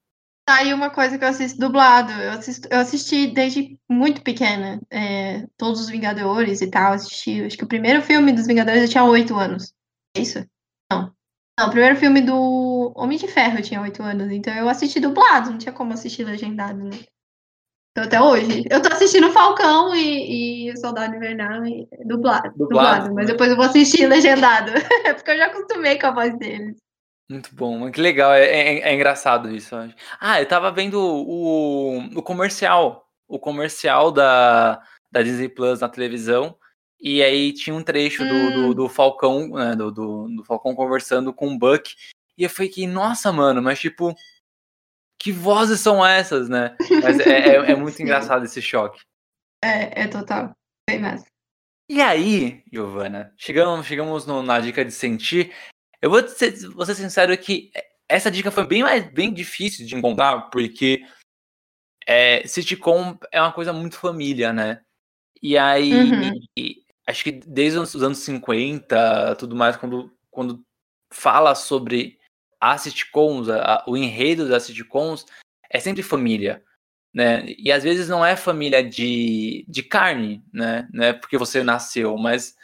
Tá 0.47 0.57
aí 0.57 0.75
uma 0.75 0.91
coisa 0.91 1.17
que 1.17 1.25
eu 1.25 1.29
assisto 1.29 1.59
dublado. 1.59 2.13
Eu, 2.13 2.33
assisto, 2.33 2.69
eu 2.71 2.79
assisti 2.79 3.29
desde 3.29 3.79
muito 3.89 4.23
pequena. 4.23 4.81
É, 4.91 5.47
todos 5.57 5.81
os 5.81 5.89
Vingadores 5.89 6.61
e 6.61 6.71
tal. 6.71 6.93
Assisti. 6.93 7.43
Acho 7.45 7.57
que 7.57 7.65
o 7.65 7.69
primeiro 7.69 8.03
filme 8.03 8.33
dos 8.33 8.47
Vingadores 8.47 8.83
eu 8.83 8.89
tinha 8.89 9.05
oito 9.05 9.37
anos. 9.37 9.73
É 10.17 10.21
isso? 10.21 10.45
Não. 10.91 11.15
Não, 11.59 11.69
o 11.69 11.71
primeiro 11.71 11.97
filme 11.97 12.21
do 12.21 12.93
Homem 12.97 13.19
de 13.19 13.29
Ferro 13.29 13.59
eu 13.59 13.63
tinha 13.63 13.81
oito 13.81 14.03
anos. 14.03 14.31
Então 14.31 14.53
eu 14.55 14.69
assisti 14.69 14.99
dublado, 14.99 15.51
não 15.51 15.59
tinha 15.59 15.73
como 15.73 15.93
assistir 15.93 16.25
legendado, 16.25 16.85
né? 16.85 16.99
Então, 17.93 18.05
até 18.05 18.21
hoje. 18.21 18.65
Eu 18.71 18.81
tô 18.81 18.89
assistindo 18.93 19.31
Falcão 19.31 19.95
e, 19.95 20.71
e 20.71 20.77
Soldado 20.79 21.15
Invernal 21.15 21.65
e 21.67 21.87
dublado, 22.07 22.51
dublado, 22.57 22.57
dublado. 22.57 23.15
Mas 23.15 23.27
né? 23.27 23.33
depois 23.33 23.51
eu 23.51 23.57
vou 23.57 23.67
assistir 23.67 24.07
legendado. 24.07 24.73
porque 25.15 25.31
eu 25.31 25.37
já 25.37 25.47
acostumei 25.47 25.99
com 25.99 26.07
a 26.07 26.11
voz 26.11 26.37
deles. 26.39 26.82
Muito 27.33 27.55
bom, 27.55 27.91
que 27.91 27.99
legal, 27.99 28.35
é, 28.35 28.45
é, 28.45 28.79
é 28.81 28.95
engraçado 28.95 29.51
isso. 29.51 29.75
Ah, 30.21 30.39
eu 30.39 30.47
tava 30.47 30.71
vendo 30.71 31.01
o, 31.01 31.97
o 32.15 32.23
comercial, 32.23 33.09
o 33.27 33.39
comercial 33.39 34.13
da, 34.13 34.83
da 35.11 35.23
Disney 35.23 35.49
Plus 35.49 35.81
na 35.81 35.89
televisão, 35.89 36.55
e 37.01 37.23
aí 37.23 37.55
tinha 37.55 37.75
um 37.75 37.83
trecho 37.83 38.23
hum. 38.23 38.29
do, 38.29 38.51
do, 38.51 38.67
hum. 38.67 38.75
do, 38.75 38.89
Falcão, 38.89 39.49
né, 39.49 39.75
do, 39.75 39.91
do, 39.91 40.29
do, 40.29 40.45
Falcão 40.45 40.75
conversando 40.75 41.33
com 41.33 41.55
o 41.55 41.59
Buck, 41.59 41.95
e 42.37 42.45
eu 42.45 42.51
fiquei, 42.51 42.87
nossa, 42.87 43.33
mano, 43.33 43.63
mas 43.63 43.81
tipo, 43.81 44.15
que 45.19 45.33
vozes 45.33 45.81
são 45.81 46.05
essas, 46.05 46.51
né? 46.51 46.77
Mas 47.03 47.19
é, 47.19 47.57
é, 47.57 47.73
é 47.73 47.75
muito 47.75 47.97
engraçado 48.03 48.45
esse 48.45 48.61
choque. 48.61 49.01
É, 49.65 50.03
é 50.03 50.07
total, 50.07 50.53
bem 50.87 51.01
massa. 51.01 51.25
E 51.89 52.03
aí, 52.03 52.63
Giovana, 52.71 53.33
chegamos, 53.39 53.87
chegamos 53.87 54.27
no, 54.27 54.43
na 54.43 54.61
dica 54.61 54.85
de 54.85 54.93
sentir, 54.93 55.51
eu 56.03 56.11
vou 56.11 56.27
ser, 56.29 56.53
vou 56.71 56.85
ser 56.85 56.97
sincero 56.97 57.37
que 57.39 57.71
essa 58.09 58.31
dica 58.31 58.51
foi 58.51 58.67
bem 58.67 58.83
mais 58.83 59.11
bem 59.11 59.33
difícil 59.33 59.87
de 59.87 59.95
encontrar, 59.95 60.51
porque 60.51 61.03
é, 62.07 62.47
sitcom 62.47 63.17
é 63.31 63.41
uma 63.41 63.53
coisa 63.53 63.73
muito 63.73 63.97
família, 63.97 64.53
né? 64.53 64.83
E 65.41 65.57
aí, 65.57 65.93
uhum. 65.93 66.41
e, 66.59 66.83
acho 67.07 67.25
que 67.25 67.33
desde 67.33 67.79
os 67.79 68.03
anos 68.03 68.19
50, 68.19 69.37
tudo 69.37 69.57
mais, 69.57 69.77
quando, 69.77 70.13
quando 70.31 70.65
fala 71.13 71.55
sobre 71.55 72.19
as 72.61 72.83
sitcoms, 72.83 73.49
a, 73.49 73.85
o 73.87 73.97
enredo 73.97 74.49
das 74.49 74.65
sitcoms, 74.65 75.27
é 75.71 75.81
sempre 75.81 76.03
família, 76.03 76.63
né? 77.15 77.45
E 77.59 77.73
às 77.73 77.83
vezes 77.83 78.09
não 78.09 78.25
é 78.25 78.37
família 78.37 78.83
de, 78.83 79.65
de 79.69 79.83
carne, 79.83 80.45
né? 80.53 80.89
Não 80.93 81.05
é 81.05 81.13
porque 81.13 81.39
você 81.39 81.63
nasceu, 81.63 82.17
mas 82.17 82.57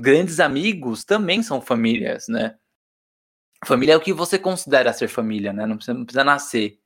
grandes 0.00 0.40
amigos 0.40 1.04
também 1.04 1.42
são 1.42 1.60
famílias, 1.60 2.26
né? 2.28 2.56
Família 3.64 3.94
é 3.94 3.96
o 3.96 4.00
que 4.00 4.12
você 4.12 4.38
considera 4.38 4.92
ser 4.92 5.08
família, 5.08 5.52
né? 5.52 5.66
Não 5.66 5.76
precisa, 5.76 5.96
não 5.96 6.04
precisa 6.04 6.24
nascer 6.24 6.80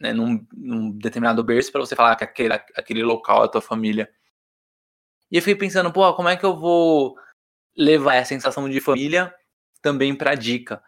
né, 0.00 0.12
num, 0.12 0.44
num 0.52 0.90
determinado 0.90 1.44
berço 1.44 1.70
para 1.70 1.80
você 1.80 1.94
falar 1.94 2.16
que 2.16 2.24
aquele, 2.24 2.54
aquele 2.54 3.02
local 3.02 3.42
é 3.42 3.46
a 3.46 3.48
tua 3.48 3.60
família. 3.60 4.10
E 5.30 5.36
eu 5.36 5.42
fiquei 5.42 5.54
pensando, 5.54 5.92
pô, 5.92 6.12
como 6.14 6.28
é 6.28 6.36
que 6.36 6.44
eu 6.44 6.58
vou 6.58 7.16
levar 7.76 8.18
a 8.18 8.24
sensação 8.24 8.68
de 8.68 8.80
família 8.80 9.34
também 9.80 10.14
para 10.14 10.34
dica? 10.34 10.82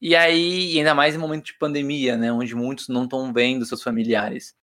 E 0.00 0.16
aí, 0.16 0.78
ainda 0.78 0.94
mais 0.94 1.14
em 1.14 1.18
momento 1.18 1.46
de 1.46 1.58
pandemia, 1.58 2.16
né, 2.16 2.32
onde 2.32 2.54
muitos 2.54 2.88
não 2.88 3.04
estão 3.04 3.32
vendo 3.32 3.66
seus 3.66 3.82
familiares. 3.82 4.54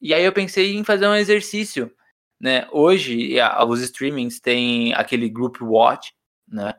E 0.00 0.14
aí 0.14 0.24
eu 0.24 0.32
pensei 0.32 0.74
em 0.74 0.84
fazer 0.84 1.06
um 1.06 1.14
exercício, 1.14 1.92
né? 2.40 2.68
Hoje, 2.70 3.36
os 3.66 3.80
streamings 3.80 4.40
têm 4.40 4.94
aquele 4.94 5.28
group 5.28 5.60
watch, 5.60 6.14
né? 6.46 6.74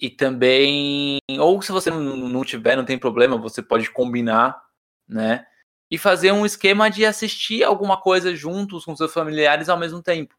E 0.00 0.08
também, 0.08 1.18
ou 1.38 1.60
se 1.60 1.70
você 1.70 1.90
não 1.90 2.42
tiver, 2.42 2.74
não 2.74 2.86
tem 2.86 2.98
problema, 2.98 3.36
você 3.36 3.60
pode 3.60 3.90
combinar, 3.90 4.58
né? 5.06 5.46
E 5.90 5.98
fazer 5.98 6.32
um 6.32 6.46
esquema 6.46 6.88
de 6.88 7.04
assistir 7.04 7.62
alguma 7.62 8.00
coisa 8.00 8.34
juntos 8.34 8.84
com 8.84 8.96
seus 8.96 9.12
familiares 9.12 9.68
ao 9.68 9.78
mesmo 9.78 10.02
tempo. 10.02 10.34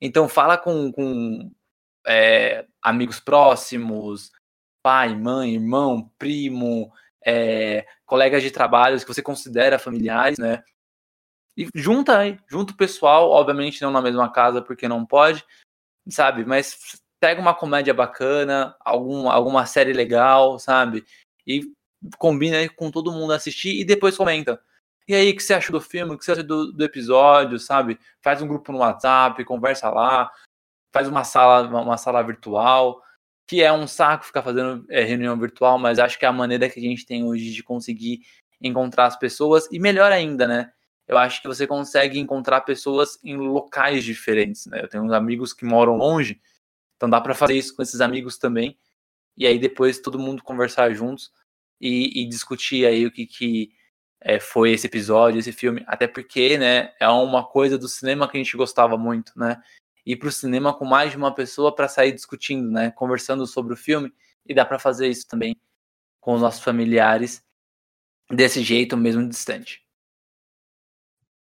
Então, 0.00 0.28
fala 0.28 0.58
com, 0.58 0.90
com 0.90 1.50
é, 2.04 2.66
amigos 2.82 3.20
próximos, 3.20 4.32
pai, 4.82 5.14
mãe, 5.14 5.54
irmão, 5.54 6.10
primo, 6.18 6.92
é, 7.24 7.86
colegas 8.04 8.42
de 8.42 8.50
trabalho 8.50 8.98
que 8.98 9.06
você 9.06 9.22
considera 9.22 9.78
familiares, 9.78 10.38
né? 10.38 10.64
E 11.56 11.68
junta 11.74 12.18
aí, 12.18 12.38
junta 12.48 12.72
o 12.72 12.76
pessoal, 12.76 13.30
obviamente 13.30 13.82
não 13.82 13.90
na 13.90 14.02
mesma 14.02 14.32
casa 14.32 14.62
porque 14.62 14.88
não 14.88 15.04
pode, 15.04 15.44
sabe? 16.08 16.44
Mas 16.44 17.00
pega 17.20 17.40
uma 17.40 17.54
comédia 17.54 17.92
bacana, 17.92 18.76
algum, 18.80 19.28
alguma 19.28 19.66
série 19.66 19.92
legal, 19.92 20.58
sabe? 20.58 21.04
E 21.46 21.62
combina 22.18 22.68
com 22.70 22.90
todo 22.90 23.12
mundo 23.12 23.32
assistir 23.32 23.80
e 23.80 23.84
depois 23.84 24.16
comenta. 24.16 24.60
E 25.06 25.14
aí, 25.14 25.30
o 25.30 25.36
que 25.36 25.42
você 25.42 25.54
achou 25.54 25.72
do 25.72 25.80
filme? 25.80 26.14
O 26.14 26.18
que 26.18 26.24
você 26.24 26.32
achou 26.32 26.44
do, 26.44 26.72
do 26.72 26.84
episódio, 26.84 27.58
sabe? 27.58 27.98
Faz 28.22 28.42
um 28.42 28.46
grupo 28.46 28.70
no 28.72 28.78
WhatsApp, 28.78 29.42
conversa 29.44 29.88
lá, 29.88 30.30
faz 30.92 31.08
uma 31.08 31.24
sala, 31.24 31.62
uma 31.66 31.96
sala 31.96 32.22
virtual, 32.22 33.02
que 33.46 33.62
é 33.62 33.72
um 33.72 33.86
saco 33.86 34.26
ficar 34.26 34.42
fazendo 34.42 34.84
é, 34.90 35.02
reunião 35.02 35.38
virtual, 35.38 35.78
mas 35.78 35.98
acho 35.98 36.18
que 36.18 36.26
é 36.26 36.28
a 36.28 36.32
maneira 36.32 36.68
que 36.68 36.78
a 36.78 36.82
gente 36.82 37.06
tem 37.06 37.24
hoje 37.24 37.50
de 37.52 37.62
conseguir 37.62 38.20
encontrar 38.60 39.06
as 39.06 39.16
pessoas, 39.18 39.66
e 39.72 39.78
melhor 39.78 40.12
ainda, 40.12 40.46
né? 40.46 40.70
Eu 41.06 41.16
acho 41.16 41.40
que 41.40 41.48
você 41.48 41.66
consegue 41.66 42.18
encontrar 42.18 42.60
pessoas 42.60 43.18
em 43.24 43.36
locais 43.36 44.04
diferentes, 44.04 44.66
né? 44.66 44.82
Eu 44.82 44.88
tenho 44.88 45.04
uns 45.04 45.12
amigos 45.12 45.54
que 45.54 45.64
moram 45.64 45.96
longe, 45.96 46.38
então 46.98 47.08
dá 47.08 47.20
para 47.20 47.32
fazer 47.32 47.54
isso 47.54 47.74
com 47.74 47.80
esses 47.80 48.00
amigos 48.00 48.36
também. 48.36 48.76
E 49.36 49.46
aí 49.46 49.56
depois 49.56 50.00
todo 50.00 50.18
mundo 50.18 50.42
conversar 50.42 50.92
juntos 50.92 51.32
e, 51.80 52.22
e 52.22 52.28
discutir 52.28 52.84
aí 52.84 53.06
o 53.06 53.12
que, 53.12 53.24
que 53.24 53.72
é, 54.20 54.40
foi 54.40 54.72
esse 54.72 54.88
episódio, 54.88 55.38
esse 55.38 55.52
filme. 55.52 55.84
Até 55.86 56.08
porque, 56.08 56.58
né, 56.58 56.92
é 56.98 57.08
uma 57.08 57.46
coisa 57.46 57.78
do 57.78 57.88
cinema 57.88 58.28
que 58.28 58.36
a 58.36 58.42
gente 58.42 58.56
gostava 58.56 58.98
muito, 58.98 59.32
né? 59.36 59.62
Ir 60.04 60.16
pro 60.16 60.32
cinema 60.32 60.76
com 60.76 60.84
mais 60.84 61.12
de 61.12 61.16
uma 61.16 61.32
pessoa 61.32 61.72
para 61.72 61.86
sair 61.86 62.12
discutindo, 62.12 62.68
né? 62.68 62.90
Conversando 62.90 63.46
sobre 63.46 63.74
o 63.74 63.76
filme. 63.76 64.12
E 64.44 64.52
dá 64.52 64.64
para 64.64 64.78
fazer 64.78 65.06
isso 65.06 65.28
também 65.28 65.54
com 66.20 66.34
os 66.34 66.40
nossos 66.40 66.62
familiares 66.62 67.44
desse 68.28 68.62
jeito 68.62 68.96
mesmo 68.96 69.26
distante. 69.28 69.86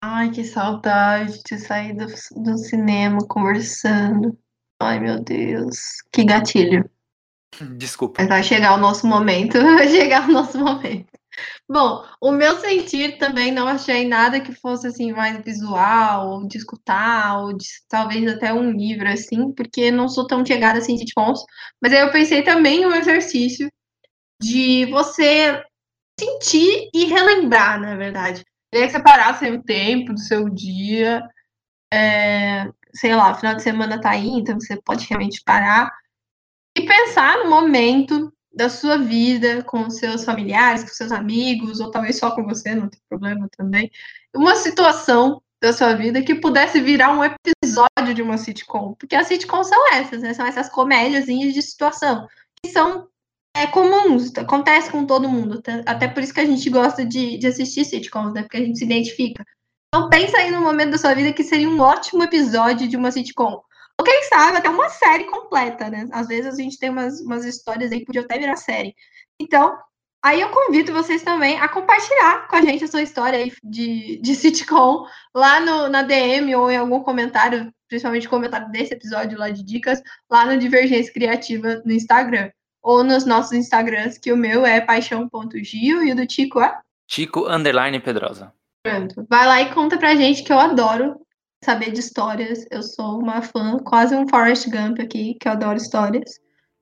Ai, 0.01 0.31
que 0.31 0.43
saudade 0.43 1.41
de 1.43 1.57
sair 1.60 1.93
do, 1.93 2.07
do 2.41 2.57
cinema 2.57 3.19
conversando. 3.27 4.38
Ai, 4.79 4.99
meu 4.99 5.19
Deus. 5.21 6.01
Que 6.12 6.23
gatilho. 6.23 6.89
Desculpa. 7.77 8.21
Mas 8.21 8.29
vai 8.29 8.43
chegar 8.43 8.73
o 8.73 8.79
nosso 8.79 9.05
momento. 9.07 9.57
Vai 9.62 9.88
chegar 9.88 10.27
o 10.27 10.31
nosso 10.31 10.57
momento. 10.57 11.07
Bom, 11.67 12.05
o 12.21 12.31
meu 12.31 12.59
sentir 12.59 13.17
também 13.17 13.51
não 13.51 13.67
achei 13.67 14.07
nada 14.07 14.39
que 14.39 14.53
fosse 14.53 14.88
assim 14.88 15.12
mais 15.12 15.43
visual, 15.43 16.29
ou 16.29 16.47
de 16.47 16.57
escutar, 16.57 17.39
ou 17.39 17.53
de 17.53 17.65
talvez 17.89 18.27
até 18.27 18.53
um 18.53 18.71
livro 18.71 19.07
assim, 19.07 19.51
porque 19.51 19.89
não 19.89 20.07
sou 20.07 20.27
tão 20.27 20.45
chegada 20.45 20.79
assim 20.79 20.93
de 20.95 21.01
sitcoms. 21.01 21.43
Mas 21.81 21.93
aí 21.93 22.01
eu 22.01 22.12
pensei 22.12 22.43
também 22.43 22.81
em 22.81 22.86
um 22.86 22.95
exercício 22.95 23.67
de 24.41 24.86
você 24.88 25.63
sentir 26.19 26.89
e 26.93 27.05
relembrar, 27.05 27.79
na 27.79 27.95
verdade. 27.95 28.43
Queria 28.71 28.88
que 28.88 28.93
você 28.93 29.01
parasse 29.01 29.49
o 29.49 29.63
tempo 29.63 30.13
do 30.13 30.19
seu 30.19 30.49
dia, 30.49 31.23
é, 31.91 32.69
sei 32.93 33.15
lá, 33.15 33.34
final 33.34 33.56
de 33.56 33.63
semana 33.63 33.99
tá 33.99 34.12
aí, 34.12 34.29
então 34.29 34.60
você 34.60 34.79
pode 34.82 35.06
realmente 35.08 35.41
parar 35.43 35.91
e 36.77 36.86
pensar 36.86 37.39
no 37.39 37.49
momento 37.49 38.32
da 38.53 38.69
sua 38.69 38.97
vida 38.97 39.63
com 39.63 39.89
seus 39.89 40.23
familiares, 40.23 40.84
com 40.84 40.89
seus 40.89 41.12
amigos, 41.12 41.79
ou 41.79 41.89
talvez 41.89 42.19
só 42.19 42.32
com 42.32 42.43
você, 42.43 42.75
não 42.75 42.88
tem 42.88 42.99
problema 43.10 43.49
também. 43.58 43.89
Uma 44.36 44.56
situação 44.56 45.41
da 45.62 45.71
sua 45.71 45.93
vida 45.93 46.21
que 46.21 46.36
pudesse 46.36 46.82
virar 46.82 47.17
um 47.17 47.23
episódio 47.23 48.13
de 48.13 48.21
uma 48.21 48.38
sitcom. 48.38 48.93
Porque 48.95 49.15
as 49.15 49.27
sitcoms 49.27 49.67
são 49.67 49.93
essas, 49.93 50.21
né? 50.21 50.34
São 50.34 50.45
essas 50.45 50.69
comédias 50.69 51.25
de 51.25 51.62
situação, 51.62 52.27
que 52.62 52.69
são 52.69 53.08
é, 53.56 53.65
comuns, 53.67 54.36
acontece 54.36 54.91
com 54.91 55.06
todo 55.06 55.29
mundo. 55.29 55.62
Até 55.86 56.08
por 56.10 56.21
isso 56.21 56.34
que 56.34 56.41
a 56.41 56.45
gente 56.45 56.69
gosta 56.69 57.06
de, 57.06 57.38
de 57.38 57.47
assistir 57.47 57.86
sitcoms, 57.86 58.34
né? 58.34 58.41
Porque 58.41 58.58
a 58.58 58.60
gente 58.60 58.77
se 58.77 58.84
identifica. 58.84 59.45
Então 59.93 60.10
pensa 60.10 60.39
aí 60.39 60.49
no 60.49 60.60
momento 60.60 60.89
da 60.89 60.97
sua 60.97 61.13
vida 61.13 61.32
que 61.32 61.43
seria 61.43 61.69
um 61.69 61.79
ótimo 61.79 62.23
episódio 62.23 62.88
de 62.88 62.97
uma 62.97 63.12
sitcom. 63.12 63.62
Ou 63.99 64.03
quem 64.03 64.23
sabe 64.23 64.58
até 64.58 64.67
uma 64.67 64.89
série 64.89 65.25
completa, 65.25 65.88
né? 65.88 66.08
Às 66.12 66.27
vezes 66.27 66.51
a 66.51 66.58
gente 66.60 66.79
tem 66.79 66.89
umas, 66.89 67.21
umas 67.21 67.45
histórias 67.45 67.91
aí 67.91 67.99
que 67.99 68.08
podiam 68.08 68.25
até 68.25 68.39
virar 68.39 68.56
série. 68.56 68.95
Então, 69.39 69.77
aí 70.19 70.41
eu 70.41 70.49
convido 70.49 70.91
vocês 70.91 71.21
também 71.21 71.60
a 71.60 71.69
compartilhar 71.69 72.47
com 72.47 72.56
a 72.56 72.62
gente 72.63 72.84
a 72.84 72.88
sua 72.88 73.03
história 73.03 73.38
aí 73.38 73.53
de, 73.63 74.17
de 74.17 74.34
sitcom 74.34 75.06
lá 75.32 75.60
no, 75.60 75.88
na 75.89 76.01
DM 76.01 76.56
ou 76.56 76.71
em 76.71 76.77
algum 76.77 77.03
comentário, 77.03 77.71
principalmente 77.88 78.27
comentário 78.27 78.71
desse 78.71 78.95
episódio 78.95 79.38
lá 79.38 79.51
de 79.51 79.63
dicas, 79.63 80.01
lá 80.27 80.43
no 80.43 80.58
Divergência 80.58 81.13
Criativa 81.13 81.84
no 81.86 81.91
Instagram. 81.91 82.49
Ou 82.82 83.03
nos 83.03 83.27
nossos 83.27 83.51
Instagrams, 83.51 84.17
que 84.17 84.34
o 84.34 84.38
meu 84.38 84.65
é 84.65 84.82
paixão.gil 84.82 86.01
e 86.01 86.12
o 86.12 86.15
do 86.15 86.25
Tico 86.25 86.60
é? 86.60 86.82
Tico 87.06 87.47
Underline 87.47 87.99
Pedrosa. 87.99 88.51
Pronto. 88.84 89.26
Vai 89.30 89.48
lá 89.48 89.62
e 89.62 89.74
conta 89.74 89.98
pra 89.98 90.13
gente 90.13 90.43
que 90.43 90.52
eu 90.52 90.60
adoro 90.60 91.15
saber 91.63 91.91
de 91.91 92.02
histórias. 92.02 92.65
Eu 92.69 92.84
sou 92.84 93.17
uma 93.17 93.41
fã, 93.41 93.78
quase 93.80 94.13
um 94.13 94.28
Forrest 94.28 94.69
Gump 94.69 95.00
aqui, 95.00 95.36
que 95.39 95.48
eu 95.48 95.54
adoro 95.54 95.78
histórias. 95.78 96.38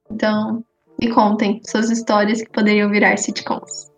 Então, 0.09 0.65
me 0.99 1.13
contem 1.13 1.61
suas 1.63 1.91
histórias 1.91 2.41
que 2.41 2.49
poderiam 2.49 2.89
virar 2.89 3.17
sitcoms. 3.17 3.91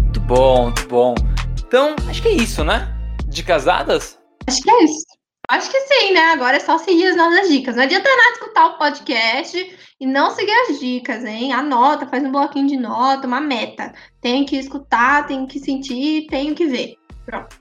Muito 0.00 0.20
bom, 0.20 0.62
muito 0.62 0.88
bom. 0.88 1.14
Então, 1.66 1.96
acho 2.08 2.22
que 2.22 2.28
é 2.28 2.32
isso, 2.36 2.62
né? 2.62 2.94
De 3.26 3.42
casadas? 3.42 4.16
Acho 4.46 4.62
que 4.62 4.70
é 4.70 4.84
isso. 4.84 5.04
Acho 5.48 5.70
que 5.70 5.80
sim, 5.80 6.12
né? 6.12 6.32
Agora 6.32 6.56
é 6.56 6.60
só 6.60 6.78
seguir 6.78 7.06
as 7.08 7.16
nossas 7.16 7.48
dicas. 7.48 7.76
Não 7.76 7.82
adianta 7.82 8.08
nada 8.08 8.32
escutar 8.32 8.66
o 8.66 8.78
podcast 8.78 9.76
e 10.00 10.06
não 10.06 10.30
seguir 10.30 10.52
as 10.52 10.80
dicas, 10.80 11.24
hein? 11.24 11.52
Anota, 11.52 12.06
faz 12.06 12.24
um 12.24 12.32
bloquinho 12.32 12.66
de 12.66 12.76
nota, 12.76 13.26
uma 13.26 13.40
meta. 13.40 13.92
Tenho 14.20 14.46
que 14.46 14.56
escutar, 14.56 15.26
tenho 15.26 15.46
que 15.46 15.58
sentir, 15.58 16.26
tenho 16.28 16.54
que 16.54 16.66
ver. 16.66 16.94
Pronto. 17.26 17.60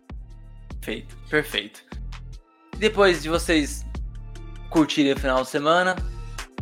Perfeito, 0.79 1.15
perfeito. 1.29 1.83
Depois 2.77 3.21
de 3.21 3.29
vocês 3.29 3.85
curtirem 4.69 5.13
o 5.13 5.19
final 5.19 5.41
de 5.43 5.49
semana, 5.49 5.95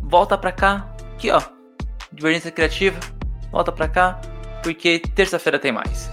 volta 0.02 0.36
pra 0.36 0.52
cá. 0.52 0.92
Aqui, 1.14 1.30
ó. 1.30 1.40
Divergência 2.12 2.50
Criativa. 2.50 2.98
Volta 3.50 3.70
pra 3.70 3.88
cá, 3.88 4.20
porque 4.62 4.98
terça-feira 5.14 5.58
tem 5.58 5.72
mais. 5.72 6.10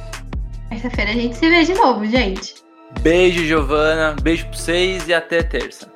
Terça-feira 0.69 1.11
a 1.11 1.13
gente 1.13 1.35
se 1.35 1.49
vê 1.49 1.63
de 1.63 1.73
novo, 1.73 2.05
gente. 2.05 2.55
Beijo, 3.01 3.43
Giovana. 3.45 4.15
Beijo 4.21 4.47
pra 4.47 4.57
vocês 4.57 5.07
e 5.07 5.13
até 5.13 5.41
terça. 5.43 5.91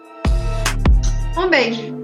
Um 1.37 1.49
beijo. 1.49 2.02